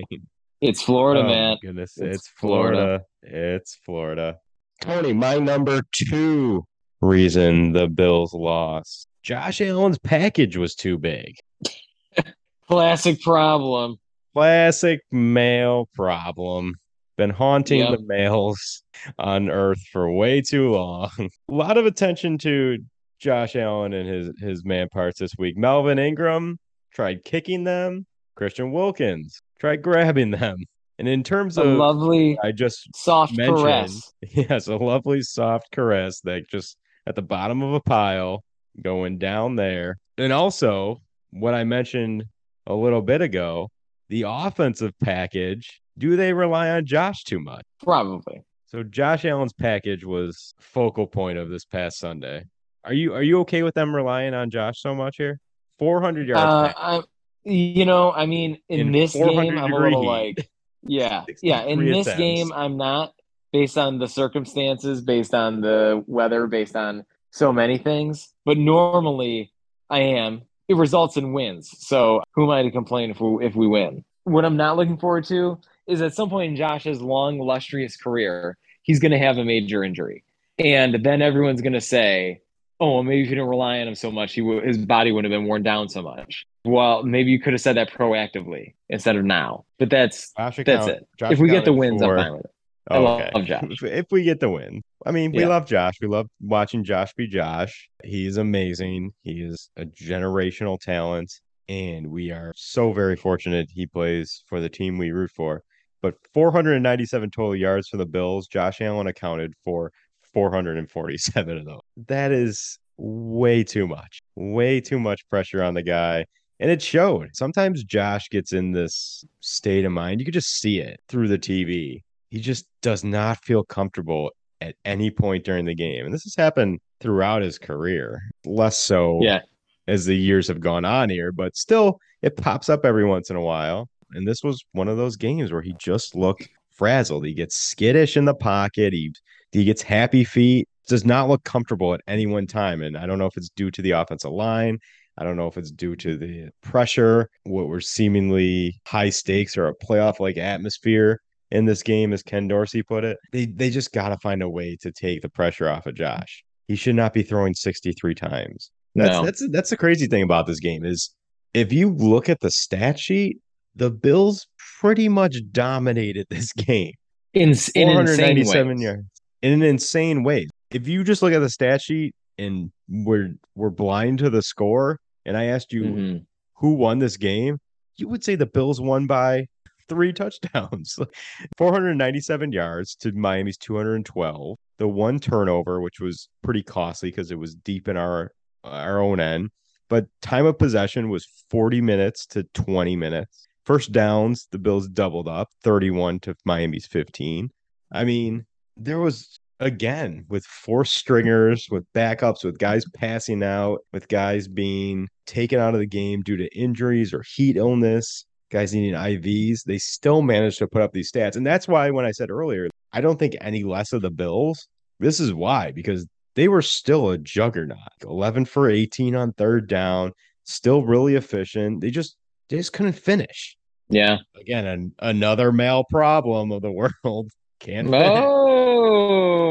[0.62, 1.58] It's Florida, Oh, man.
[1.62, 1.98] goodness.
[1.98, 3.02] It's It's, Florida.
[3.24, 4.38] It's Florida.
[4.82, 6.66] Tony, my number two
[7.02, 9.08] reason the Bills lost.
[9.24, 11.36] Josh Allen's package was too big.
[12.68, 13.98] Classic problem.
[14.34, 16.76] Classic male problem.
[17.18, 18.00] Been haunting Yep.
[18.00, 18.84] the males
[19.18, 21.12] on earth for way too long.
[21.20, 22.78] A lot of attention to
[23.20, 25.58] Josh Allen and his his man parts this week.
[25.58, 26.58] Melvin Ingram
[26.94, 28.06] tried kicking them.
[28.36, 30.56] Christian Wilkins tried grabbing them.
[30.98, 34.14] And in terms A of lovely I just soft caress.
[34.22, 36.78] yes, a lovely soft caress that just
[37.10, 38.44] at the bottom of a pile
[38.82, 39.98] going down there.
[40.18, 42.24] And also, what I mentioned
[42.68, 43.70] a little bit ago,
[44.10, 47.64] the offensive package, do they rely on Josh too much?
[47.84, 48.44] Probably.
[48.68, 52.46] So Josh Allen's package was focal point of this past Sunday.
[52.86, 55.40] Are you are you okay with them relying on Josh so much here?
[55.80, 56.76] 400 yards.
[56.78, 57.02] Uh,
[57.44, 60.08] you know, I mean, in, In this game, I'm a little heat.
[60.08, 60.50] like,
[60.84, 61.64] yeah, yeah.
[61.64, 62.20] In this attempts.
[62.20, 63.14] game, I'm not
[63.52, 68.30] based on the circumstances, based on the weather, based on so many things.
[68.46, 69.52] But normally,
[69.90, 70.44] I am.
[70.68, 71.70] It results in wins.
[71.80, 74.04] So who am I to complain if we if we win?
[74.24, 78.58] What I'm not looking forward to is at some point in Josh's long, illustrious career,
[78.84, 80.24] he's going to have a major injury,
[80.60, 82.42] and then everyone's going to say,
[82.80, 85.12] oh, well, maybe if you didn't rely on him so much, he would his body
[85.12, 86.46] wouldn't have been worn down so much.
[86.64, 89.66] Well, maybe you could have said that proactively instead of now.
[89.80, 91.08] But that's Josh that's account- it.
[91.18, 92.52] Josh if we get the wins, for- I'm fine with it.
[92.90, 93.46] I Oh, love.
[93.46, 93.64] Josh.
[93.70, 95.50] If, if we get the win, I mean, we Yeah.
[95.50, 95.96] love Josh.
[96.02, 97.88] We love watching Josh be Josh.
[98.04, 99.12] He's amazing.
[99.22, 101.32] He is a generational talent,
[101.68, 105.62] and we are so very fortunate he plays for the team we root for.
[106.02, 108.48] But 497 total yards for the Bills.
[108.48, 109.92] Josh Allen accounted for
[110.34, 111.82] 447 of those.
[112.08, 114.22] That is way too much.
[114.36, 116.26] Way too much pressure on the guy.
[116.62, 117.30] And it showed.
[117.34, 120.20] Sometimes Josh gets in this state of mind.
[120.20, 122.02] You could just see it through the TV.
[122.30, 126.06] He just does not feel comfortable at any point during the game.
[126.06, 129.42] And this has happened throughout his career, less so Yeah.
[129.88, 133.36] as the years have gone on here, but still it pops up every once in
[133.36, 133.90] a while.
[134.12, 137.26] And this was one of those games where he just looked frazzled.
[137.26, 138.94] He gets skittish in the pocket.
[138.94, 139.12] He
[139.52, 140.68] he gets happy feet.
[140.88, 142.82] Does not look comfortable at any one time.
[142.82, 144.80] And I don't know if it's due to the offensive line.
[145.18, 149.68] I don't know if it's due to the pressure, what were seemingly high stakes or
[149.68, 151.20] a playoff like atmosphere
[151.52, 153.18] in this game, as Ken Dorsey put it.
[153.32, 156.44] They they just gotta find a way to take the pressure off of Josh.
[156.68, 158.72] He should not be throwing 63 times.
[158.96, 159.24] That's No.
[159.26, 161.14] that's that's the crazy thing about this game is
[161.54, 163.38] if you look at the stat sheet,
[163.76, 164.48] the Bills
[164.80, 166.94] pretty much dominated this game.
[167.34, 169.04] In, in insane 497 yards
[169.42, 170.48] in an insane way.
[170.72, 175.00] If you just look at the stat sheet and we're we're blind to the score,
[175.26, 176.26] and I asked you Mhm.
[176.56, 177.58] who won this game,
[177.98, 179.46] you would say the Bills won by
[179.90, 180.98] three touchdowns,
[181.58, 184.58] 497 yards to Miami's 212.
[184.78, 188.32] The one turnover, which was pretty costly because it was deep in our
[188.64, 189.50] our own end,
[189.90, 193.48] but time of possession was 40 minutes to 20 minutes.
[193.66, 197.50] First downs, the Bills doubled up 31 to Miami's 15.
[197.92, 198.46] I mean,
[198.78, 205.08] there was again with four stringers, with backups, with guys passing out, with guys being
[205.26, 209.64] taken out of the game due to injuries or heat illness, guys needing IVs.
[209.64, 211.36] They still managed to put up these stats.
[211.36, 214.68] And that's why when I said earlier, I don't think any less of the Bills.
[215.00, 217.78] This is why, because they were still a juggernaut.
[218.04, 221.82] 11 for 18 on third down, still really efficient.
[221.82, 222.16] They just
[222.50, 223.58] they just couldn't finish.
[223.90, 224.18] Yeah.
[224.40, 226.72] Again, an, another male problem of the
[227.04, 227.30] world.
[227.60, 228.08] Can't finish.
[228.20, 229.50] Oh.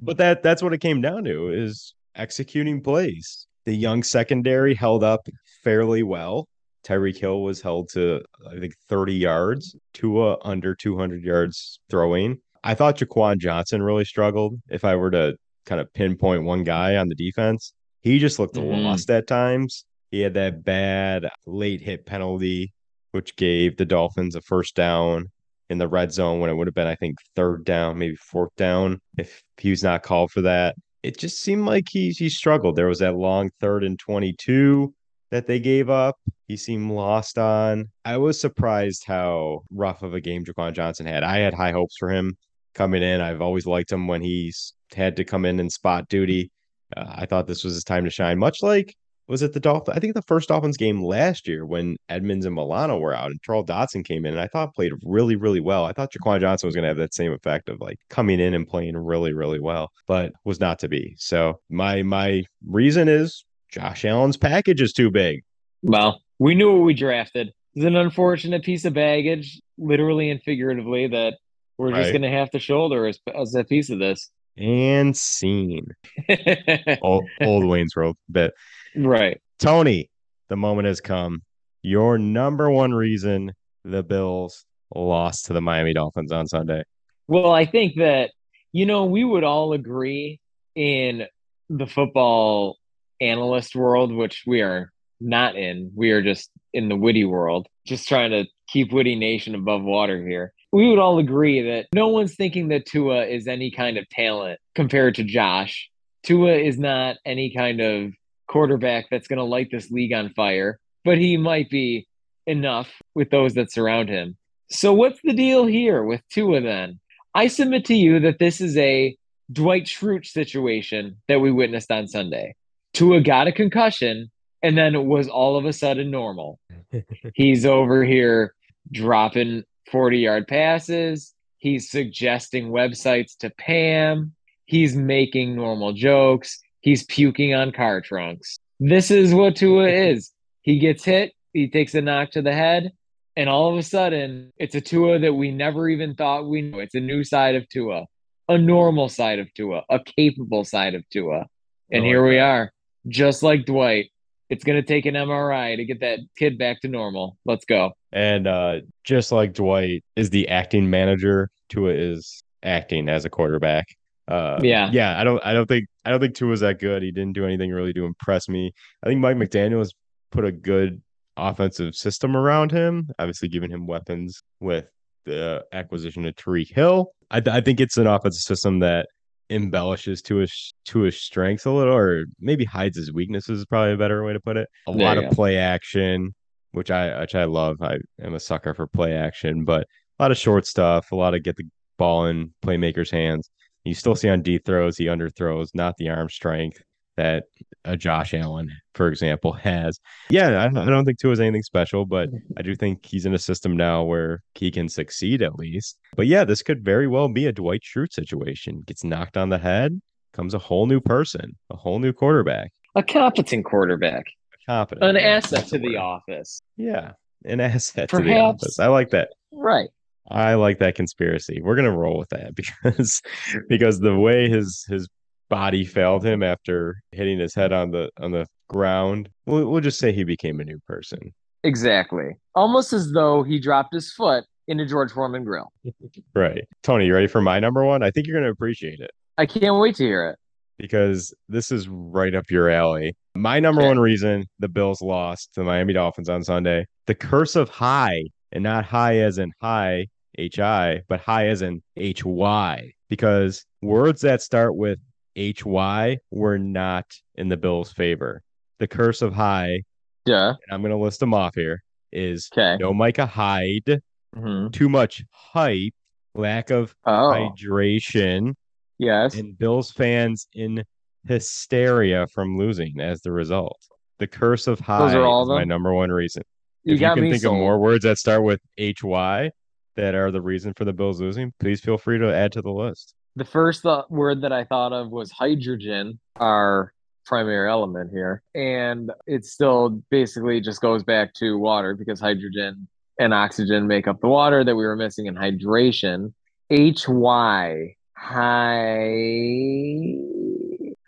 [0.00, 3.46] But that that's what it came down to is executing plays.
[3.64, 5.28] The young secondary held up
[5.62, 6.48] fairly well.
[6.84, 12.38] Tyreek Hill was held to I think 30 yards, Tua under 200 yards throwing.
[12.64, 14.60] I thought Jaquan Johnson really struggled.
[14.70, 18.54] If I were to kind of pinpoint one guy on the defense, he just looked
[18.56, 18.82] Mhm.
[18.84, 19.84] lost at times.
[20.10, 22.72] He had that bad late hit penalty,
[23.12, 25.30] which gave the Dolphins a first down
[25.70, 28.54] in the red zone when it would have been, I think, third down, maybe fourth
[28.56, 30.76] down if he was not called for that.
[31.02, 32.76] It just seemed like he he struggled.
[32.76, 34.94] There was that long third and 22
[35.32, 36.16] that they gave up.
[36.46, 37.88] He seemed lost on.
[38.04, 41.24] I was surprised how rough of a game Jaquan Johnson had.
[41.24, 42.36] I had high hopes for him
[42.74, 43.22] coming in.
[43.22, 46.52] I've always liked him when he's had to come in and spot duty.
[46.94, 48.94] Uh, I thought this was his time to shine, much like
[49.28, 49.96] was it the Dolphins?
[49.96, 53.40] I think the first Dolphins game last year when Edmunds and Milano were out and
[53.40, 55.86] Charles Dotson came in and I thought played really, really well.
[55.86, 58.52] I thought Jaquan Johnson was going to have that same effect of like coming in
[58.52, 61.14] and playing really, really well, but was not to be.
[61.18, 65.42] So my my reason is Josh Allen's package is too big.
[65.82, 67.52] Well, we knew what we drafted.
[67.74, 71.38] It's an unfortunate piece of baggage, literally and figuratively, that
[71.78, 72.12] we're just Right.
[72.12, 74.30] going to have to shoulder as, as a piece of this.
[74.58, 75.86] And scene.
[77.02, 78.52] Old, old Wayne's World bit.
[78.94, 79.40] right.
[79.58, 80.10] Tony,
[80.50, 81.42] the moment has come.
[81.80, 83.52] Your number one reason
[83.84, 86.82] the Bills lost to the Miami Dolphins on Sunday.
[87.28, 88.32] Well, I think that,
[88.72, 90.38] you know, we would all agree
[90.74, 91.24] in
[91.70, 92.76] the football
[93.22, 95.92] analyst world, which we are not in.
[95.94, 100.26] We are just in the witty world, just trying to keep Witty Nation above water
[100.26, 100.52] here.
[100.72, 104.58] We would all agree that no one's thinking that Tua is any kind of talent
[104.74, 105.90] compared to Josh.
[106.22, 108.12] Tua is not any kind of
[108.48, 112.06] quarterback that's going to light this league on fire, but he might be
[112.46, 114.36] enough with those that surround him.
[114.70, 117.00] So, what's the deal here with Tua then?
[117.34, 119.16] I submit to you that this is a
[119.50, 122.54] Dwight Schrute situation that we witnessed on Sunday.
[122.92, 124.30] Tua got a concussion
[124.62, 126.60] and then was all of a sudden normal.
[127.34, 128.54] He's over here
[128.90, 131.34] dropping 40 yard passes.
[131.58, 134.34] He's suggesting websites to Pam.
[134.64, 136.58] He's making normal jokes.
[136.80, 138.58] He's puking on car trunks.
[138.80, 140.32] This is what Tua is.
[140.62, 142.92] He gets hit, he takes a knock to the head,
[143.36, 146.80] and all of a sudden, it's a Tua that we never even thought we knew.
[146.80, 148.06] It's a new side of Tua,
[148.48, 151.46] a normal side of Tua, a capable side of Tua.
[151.90, 152.72] And I here we are,
[153.08, 154.10] just like Dwight.
[154.48, 157.38] It's going to take an MRI to get that kid back to normal.
[157.46, 157.92] Let's go.
[158.12, 163.86] And uh, just like Dwight is the acting manager, Tua is acting as a quarterback.
[164.28, 164.90] Uh, Yeah.
[164.92, 165.18] yeah.
[165.18, 167.02] I don't, I don't think, I don't think Tua's that good.
[167.02, 168.72] He didn't do anything really to impress me.
[169.02, 169.92] I think Mike McDaniel has
[170.30, 171.00] put a good
[171.38, 173.08] offensive system around him.
[173.18, 174.86] Obviously, giving him weapons with
[175.24, 177.12] the acquisition of Tyreek Hill.
[177.30, 179.08] I, I think it's an offensive system that
[179.54, 183.60] embellishes to his to his strengths a little, or maybe hides his weaknesses.
[183.60, 184.68] Is probably a better way to put it.
[184.88, 185.30] A There lot of go.
[185.30, 186.34] play action,
[186.72, 187.80] which I which I love.
[187.82, 189.86] I am a sucker for play action, but
[190.18, 191.64] a lot of short stuff, a lot of get the
[191.98, 193.50] ball in playmakers' hands.
[193.84, 196.80] You still see on D throws, he underthrows, not the arm strength
[197.22, 197.44] that
[197.84, 200.00] a Josh Allen, for example, has.
[200.28, 202.52] Yeah, I, I don't think Tua is anything special, but mm-hmm.
[202.56, 205.98] I do think he's in a system now where he can succeed at least.
[206.16, 208.82] But yeah, this could very well be a Dwight Schrute situation.
[208.86, 210.00] Gets knocked on the head,
[210.32, 214.24] comes a whole new person, a whole new quarterback, A competent quarterback,
[214.66, 216.60] competent, an asset to the office.
[216.76, 217.12] Yeah,
[217.44, 218.78] an asset to the Perhaps- office.
[218.80, 219.30] I like that.
[219.52, 219.90] Right.
[220.28, 221.60] I like that conspiracy.
[221.62, 223.22] We're gonna roll with that because
[223.68, 225.08] because the way his his
[225.52, 229.98] body failed him after hitting his head on the on the ground, we'll, we'll just
[229.98, 231.18] say he became a new person.
[231.62, 232.30] Exactly.
[232.54, 235.70] Almost as though he dropped his foot into George Foreman grill.
[236.34, 236.64] Right.
[236.82, 238.02] Tony, you ready for my number one?
[238.02, 240.36] I think you're gonna appreciate it I can't wait to hear it.
[240.78, 243.14] because this is right up your alley.
[243.34, 243.88] My number Okay.
[243.88, 248.22] one reason the Bills lost to the Miami Dolphins on Sunday, the curse of high,
[248.52, 250.06] and not high as in high,
[250.38, 254.98] H I, but high as in H Y, because words that start with
[255.36, 257.06] H Y were not
[257.36, 258.42] in the Bills' favor.
[258.78, 259.82] The curse of high,
[260.26, 260.48] Yeah.
[260.50, 262.76] and I'm going to list them off here, is Okay.
[262.80, 264.00] no Micah Hyde,
[264.34, 265.92] hmm too much hype,
[266.34, 268.54] lack of Oh, hydration,
[268.98, 269.34] yes.
[269.38, 270.82] and Bills fans in
[271.28, 273.78] hysteria from losing as the result.
[274.18, 276.42] The curse of high Those are all is my number one reason.
[276.84, 279.50] You if you can think of more words that start with HY
[279.96, 282.70] that are the reason for the Bills losing, please feel free to add to the
[282.72, 283.14] list.
[283.36, 286.92] The first th- word that I thought of was hydrogen, our
[287.24, 288.42] primary element here.
[288.54, 294.20] And it still basically just goes back to water because hydrogen and oxygen make up
[294.20, 296.32] the water that we were missing in hydration.
[296.70, 300.14] HY, high,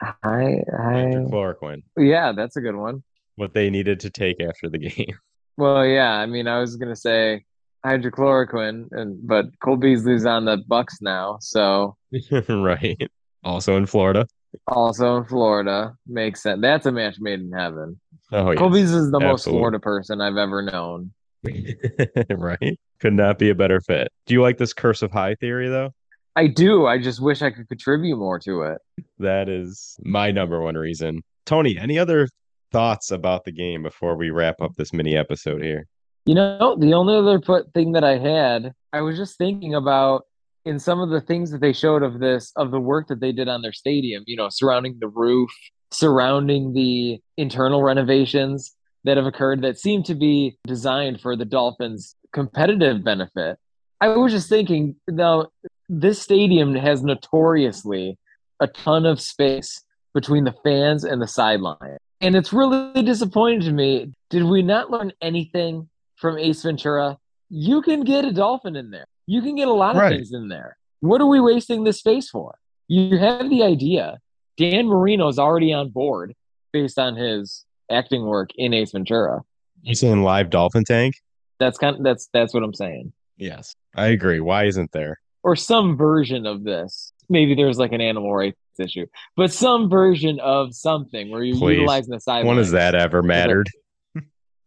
[0.01, 1.15] high, high.
[1.31, 3.03] Chloroquine, Yeah, that's a good one.
[3.37, 5.19] what they needed to take after the game.
[5.57, 7.45] Well, yeah, I mean, I was gonna say
[7.85, 11.97] hydrochloroquine, and but Cole Beasley's on the Bucks now, so
[12.49, 13.11] right.
[13.45, 14.27] Also in Florida.
[14.69, 16.61] also in Florida makes sense.
[16.63, 18.01] That's a match made in heaven.
[18.33, 18.59] Oh, yes.
[18.59, 19.61] Cole is the most absolutely.
[19.61, 21.13] Florida person I've ever known.
[22.31, 22.79] right.
[23.01, 24.09] Could not be a better fit.
[24.27, 25.93] Do you like this curse of high theory, though?
[26.37, 26.87] I do.
[26.87, 28.79] I just wish I could contribute more to it.
[29.19, 31.23] That is my number one reason.
[31.47, 32.29] Tony, any other
[32.73, 35.87] thoughts about the game before we wrap up this mini episode here?
[36.27, 37.39] You know, the only other
[37.75, 40.25] thing that I had, I was just thinking about
[40.65, 43.33] in some of the things that they showed of this, of the work that they
[43.33, 45.51] did on their stadium, you know, surrounding the roof,
[45.91, 52.17] surrounding the internal renovations that have occurred that seem to be designed for the Dolphins'
[52.33, 53.59] competitive benefit.
[54.01, 55.49] I was just thinking, now,
[55.91, 58.19] this stadium has notoriously
[58.61, 61.99] a ton of space between the fans and the sideline.
[62.23, 64.15] And it's really disappointing to me.
[64.31, 65.91] Did we not learn anything
[66.25, 67.19] from Ace Ventura?
[67.51, 69.05] You can get a dolphin in there.
[69.27, 70.17] You can get a lot of Right.
[70.17, 70.79] things in there.
[71.01, 72.55] What are we wasting this space for?
[72.89, 74.21] You have the idea.
[74.57, 76.35] Dan Marino's already on board
[76.73, 79.43] based on his acting work in Ace Ventura.
[79.83, 81.17] You saying live dolphin tank?
[81.61, 83.13] That's kind of, that's that's what I'm saying.
[83.37, 83.77] Yes.
[83.95, 84.41] I agree.
[84.41, 85.21] Why isn't there?
[85.43, 87.13] Or some version of this.
[87.29, 89.05] Maybe there's like an animal rights issue,
[89.37, 91.75] but some version of something where you're Please.
[91.81, 92.47] utilizing the sideline.
[92.47, 93.69] When has that ever mattered?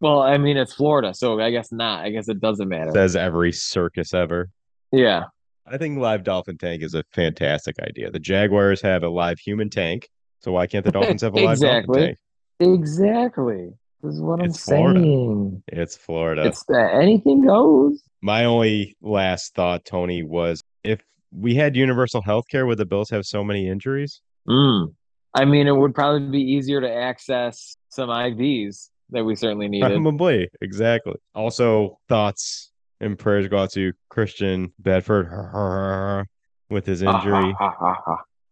[0.00, 2.04] Well, I mean, it's Florida, so I guess not.
[2.04, 2.92] I guess it doesn't matter.
[2.92, 4.50] Says every circus ever.
[4.92, 5.24] Yeah.
[5.66, 8.10] I think live dolphin tank is a fantastic idea.
[8.10, 10.08] The Jaguars have a live human tank,
[10.40, 11.94] so why can't the Dolphins have a live Exactly.
[11.96, 12.16] dolphin
[12.60, 12.78] tank?
[12.80, 13.70] Exactly.
[14.02, 15.00] This is what I'm It's Florida.
[15.00, 15.62] saying.
[15.68, 16.46] It's Florida.
[16.46, 18.00] It's uh, anything goes.
[18.22, 21.00] My only last thought, Tony, was if
[21.32, 24.22] we had universal health care, would the Bills have so many injuries?
[24.48, 24.94] Mm.
[25.34, 30.00] I mean, it would probably be easier to access some IVs that we certainly needed.
[30.02, 30.48] Probably.
[30.60, 31.14] Exactly.
[31.34, 36.24] Also, thoughts and prayers go out to Christian Benford
[36.70, 37.54] with his injury.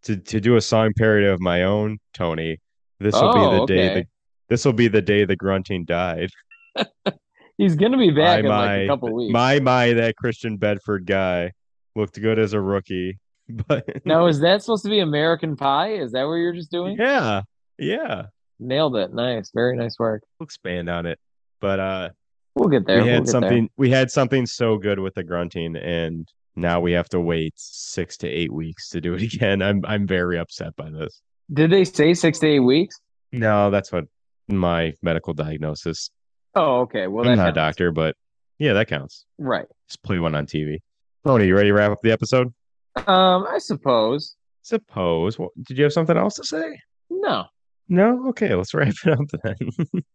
[0.03, 2.59] To to do a song parody of my own, Tony.
[3.01, 3.95] This will be Oh, the day okay.
[4.03, 4.07] the
[4.49, 6.31] this will be the day the grunting died.
[7.59, 9.33] He's gonna be back my, in like a couple weeks.
[9.33, 11.51] my my that Christian Benford guy
[11.97, 13.19] looked good as a rookie.
[13.49, 15.95] But Now, is that supposed to be American Pie?
[15.95, 16.97] Is that what you're just doing?
[16.99, 17.43] yeah,
[17.79, 18.27] Yeah,
[18.59, 19.13] Nailed it.
[19.13, 19.51] Nice.
[19.55, 20.23] Very nice work.
[20.39, 21.19] we'll expand on it.
[21.61, 22.09] But uh,
[22.55, 22.99] We'll get there.
[22.99, 23.71] we we'll had get something.
[23.77, 28.17] We had something so good with the grunting, and now we have to wait six
[28.19, 29.61] to eight weeks to do it again.
[29.63, 31.21] I'm I'm very upset by this.
[31.53, 32.97] Did they say six to eight weeks?
[33.33, 34.05] No, that's what
[34.49, 36.11] my medical diagnosis.
[36.55, 37.07] Oh, okay.
[37.09, 38.17] Well, I'm not a doctor, but
[38.59, 39.27] yeah, that counts.
[39.37, 39.67] Right.
[39.89, 40.79] Just play one on TV.
[41.27, 42.55] Tony, you ready to wrap up the episode?
[43.07, 44.37] Um, I suppose.
[44.63, 45.39] Suppose.
[45.39, 46.81] Well, did you have something else to say?
[47.11, 47.45] No.
[47.89, 48.29] No.
[48.29, 49.57] Okay, let's wrap it up then.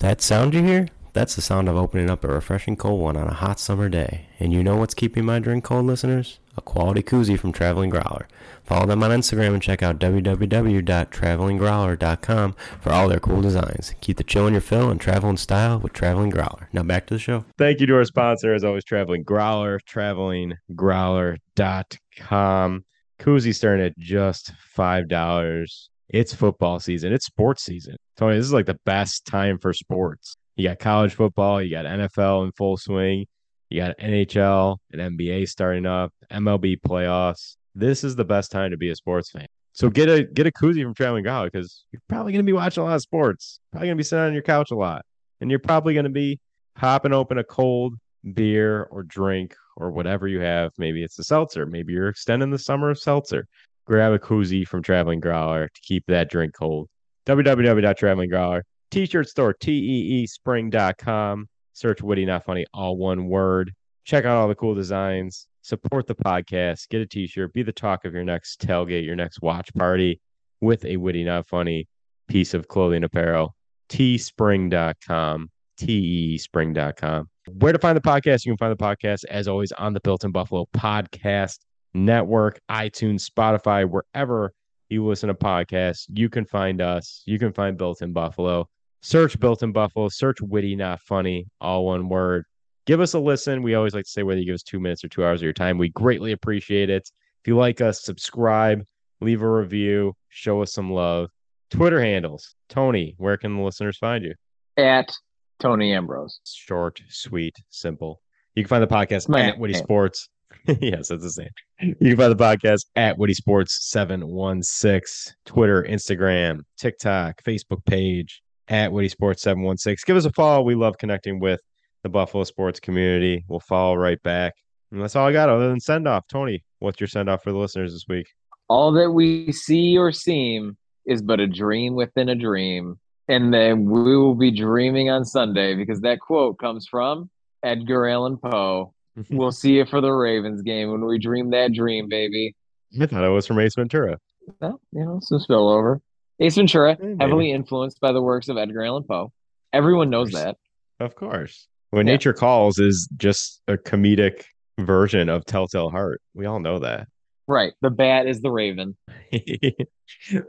[0.00, 0.88] That sound you hear?
[1.14, 4.26] That's the sound of opening up a refreshing cold one on a hot summer day.
[4.40, 6.40] And you know what's keeping my drink cold, listeners?
[6.56, 8.26] A quality koozie from Traveling Growler.
[8.64, 13.94] Follow them on Instagram and check out www.travelinggrowler.com for all their cool designs.
[14.00, 16.68] Keep the chill in your fill and travel in style with Traveling Growler.
[16.72, 17.44] Now back to the show.
[17.56, 22.84] Thank you to our sponsor, as always, Traveling Growler, travelinggrowler.com.
[23.20, 25.88] Koozie starting at just $5.
[26.14, 27.12] It's football season.
[27.12, 27.96] It's sports season.
[28.16, 30.36] Tony, this is like the best time for sports.
[30.54, 33.26] You got college football, you got NFL in full swing,
[33.68, 37.56] you got NHL and NBA starting up, MLB playoffs.
[37.74, 39.48] This is the best time to be a sports fan.
[39.72, 42.52] So get a get a koozie from Traveling Growler because you're probably going to be
[42.52, 43.58] watching a lot of sports.
[43.72, 45.04] Probably going to be sitting on your couch a lot,
[45.40, 46.38] and you're probably going to be
[46.76, 47.96] popping open a cold
[48.34, 50.70] beer or drink or whatever you have.
[50.78, 51.66] Maybe it's a seltzer.
[51.66, 53.48] Maybe you're extending the summer of seltzer.
[53.86, 56.88] Grab a koozie from Traveling Growler to keep that drink cold.
[57.26, 58.62] www.travelinggrowler.
[58.90, 61.48] T-shirt store, T-E-E spring.com.
[61.74, 63.72] Search Witty Not Funny, all one word.
[64.04, 65.48] Check out all the cool designs.
[65.62, 66.88] Support the podcast.
[66.88, 67.52] Get a t-shirt.
[67.52, 70.20] Be the talk of your next tailgate, your next watch party
[70.60, 71.88] with a Witty Not Funny
[72.28, 73.54] piece of clothing apparel.
[73.90, 75.50] Teespring.com.
[75.78, 77.28] T-E-E-spring.com.
[77.58, 78.46] Where to find the podcast?
[78.46, 81.58] You can find the podcast, as always, on the Built in Buffalo Podcast
[81.94, 84.52] Network, iTunes, Spotify, wherever
[84.88, 86.06] you listen to podcasts.
[86.12, 87.22] You can find us.
[87.26, 88.68] You can find Built in Buffalo.
[89.02, 90.08] Search Built in Buffalo.
[90.08, 92.44] Search Witty Not Funny, all one word.
[92.86, 93.62] Give us a listen.
[93.62, 95.44] We always like to say whether you give us two minutes or two hours of
[95.44, 95.78] your time.
[95.78, 97.10] We greatly appreciate it.
[97.42, 98.84] If you like us, subscribe,
[99.20, 101.30] leave a review, show us some love.
[101.70, 102.54] Twitter handles.
[102.68, 104.34] Tony, where can the listeners find you?
[104.76, 105.12] At
[105.60, 106.40] Tony Ambrose.
[106.44, 108.20] Short, sweet, simple.
[108.54, 109.82] You can find the podcast My at Witty name.
[109.82, 110.28] Sports.
[110.80, 111.50] yes, that's the same.
[111.80, 118.90] You can find the podcast at Witty Sports 716, Twitter, Instagram, TikTok, Facebook page at
[118.90, 120.04] Witty Sports 716.
[120.06, 120.62] Give us a follow.
[120.62, 121.60] We love connecting with
[122.02, 123.44] the Buffalo sports community.
[123.48, 124.54] We'll follow right back.
[124.90, 126.24] And that's all I got other than send off.
[126.28, 128.26] Tony, what's your send off for the listeners this week?
[128.68, 132.98] All that we see or seem is but a dream within a dream.
[133.28, 137.28] And then we will be dreaming on Sunday because that quote comes from
[137.62, 138.94] Edgar Allan Poe.
[139.30, 142.54] We'll see you for the Ravens game when we dream that dream, baby.
[143.00, 144.18] I thought it was from Ace Ventura.
[144.60, 146.00] Well, you know, some spillover.
[146.40, 149.32] Ace Ventura, Hey, heavily influenced by the works of Edgar Allan Poe.
[149.72, 150.42] Everyone knows course.
[150.44, 150.56] that.
[151.00, 151.68] Of course.
[151.90, 152.14] When Yeah.
[152.14, 154.44] Nature Calls is just a comedic
[154.80, 156.20] version of Telltale Heart.
[156.34, 157.06] We all know that.
[157.46, 157.72] Right.
[157.82, 158.96] The bat is the raven.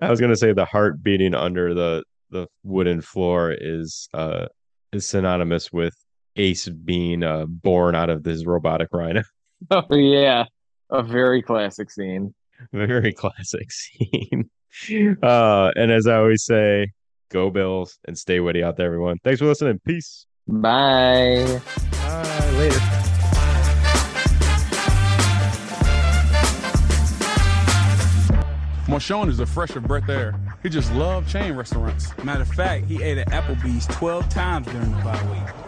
[0.02, 4.48] I was gonna say the heart beating under the the wooden floor is uh
[4.92, 5.94] is synonymous with
[6.36, 9.24] Ace being uh born out of this robotic rhino.
[9.72, 10.46] Oh, yeah.
[10.90, 12.34] A very classic scene.
[12.74, 14.50] Very classic scene.
[15.24, 16.92] Uh and as I always say,
[17.30, 19.20] go Bills and stay witty out there, everyone.
[19.24, 19.80] Thanks for listening.
[19.86, 20.26] Peace.
[20.48, 21.62] Bye.
[21.94, 22.80] Bye later.
[28.88, 30.40] Marshawn is a fresher breath air.
[30.62, 32.16] He just loved chain restaurants.
[32.24, 35.65] Matter of fact, he ate at Applebee's 12 times during the bye week.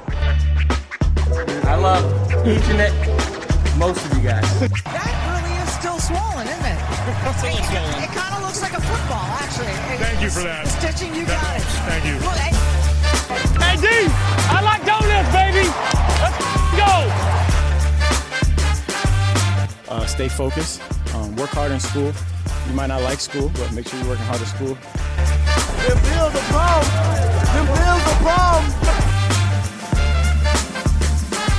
[1.67, 2.03] I love
[2.47, 3.11] each and every,
[3.77, 4.47] most of you guys.
[4.85, 6.79] That really is still swollen, isn't it?
[7.07, 9.75] It, it, kind of looks like a football, actually.
[9.99, 10.63] Thank you for that.
[10.63, 11.63] The stitching, you got it.
[11.83, 12.15] Thank you.
[12.23, 12.55] Look, hey,
[13.59, 13.87] Hey, D,
[14.55, 15.67] I like donuts, baby.
[16.23, 16.39] Let's
[16.79, 16.91] go.
[19.93, 20.81] Uh, stay focused.
[21.13, 22.13] Um, work hard in school.
[22.67, 24.77] You might not like school, but make sure you're working hard at school.
[25.83, 26.87] Them bills are bomb.
[27.51, 29.06] Them bills are bomb.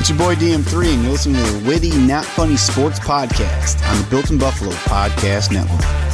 [0.09, 4.02] It's your boy DM3, and you're listening to the Witty Not Funny Sports Podcast on
[4.02, 6.07] the Built in Buffalo Podcast Network.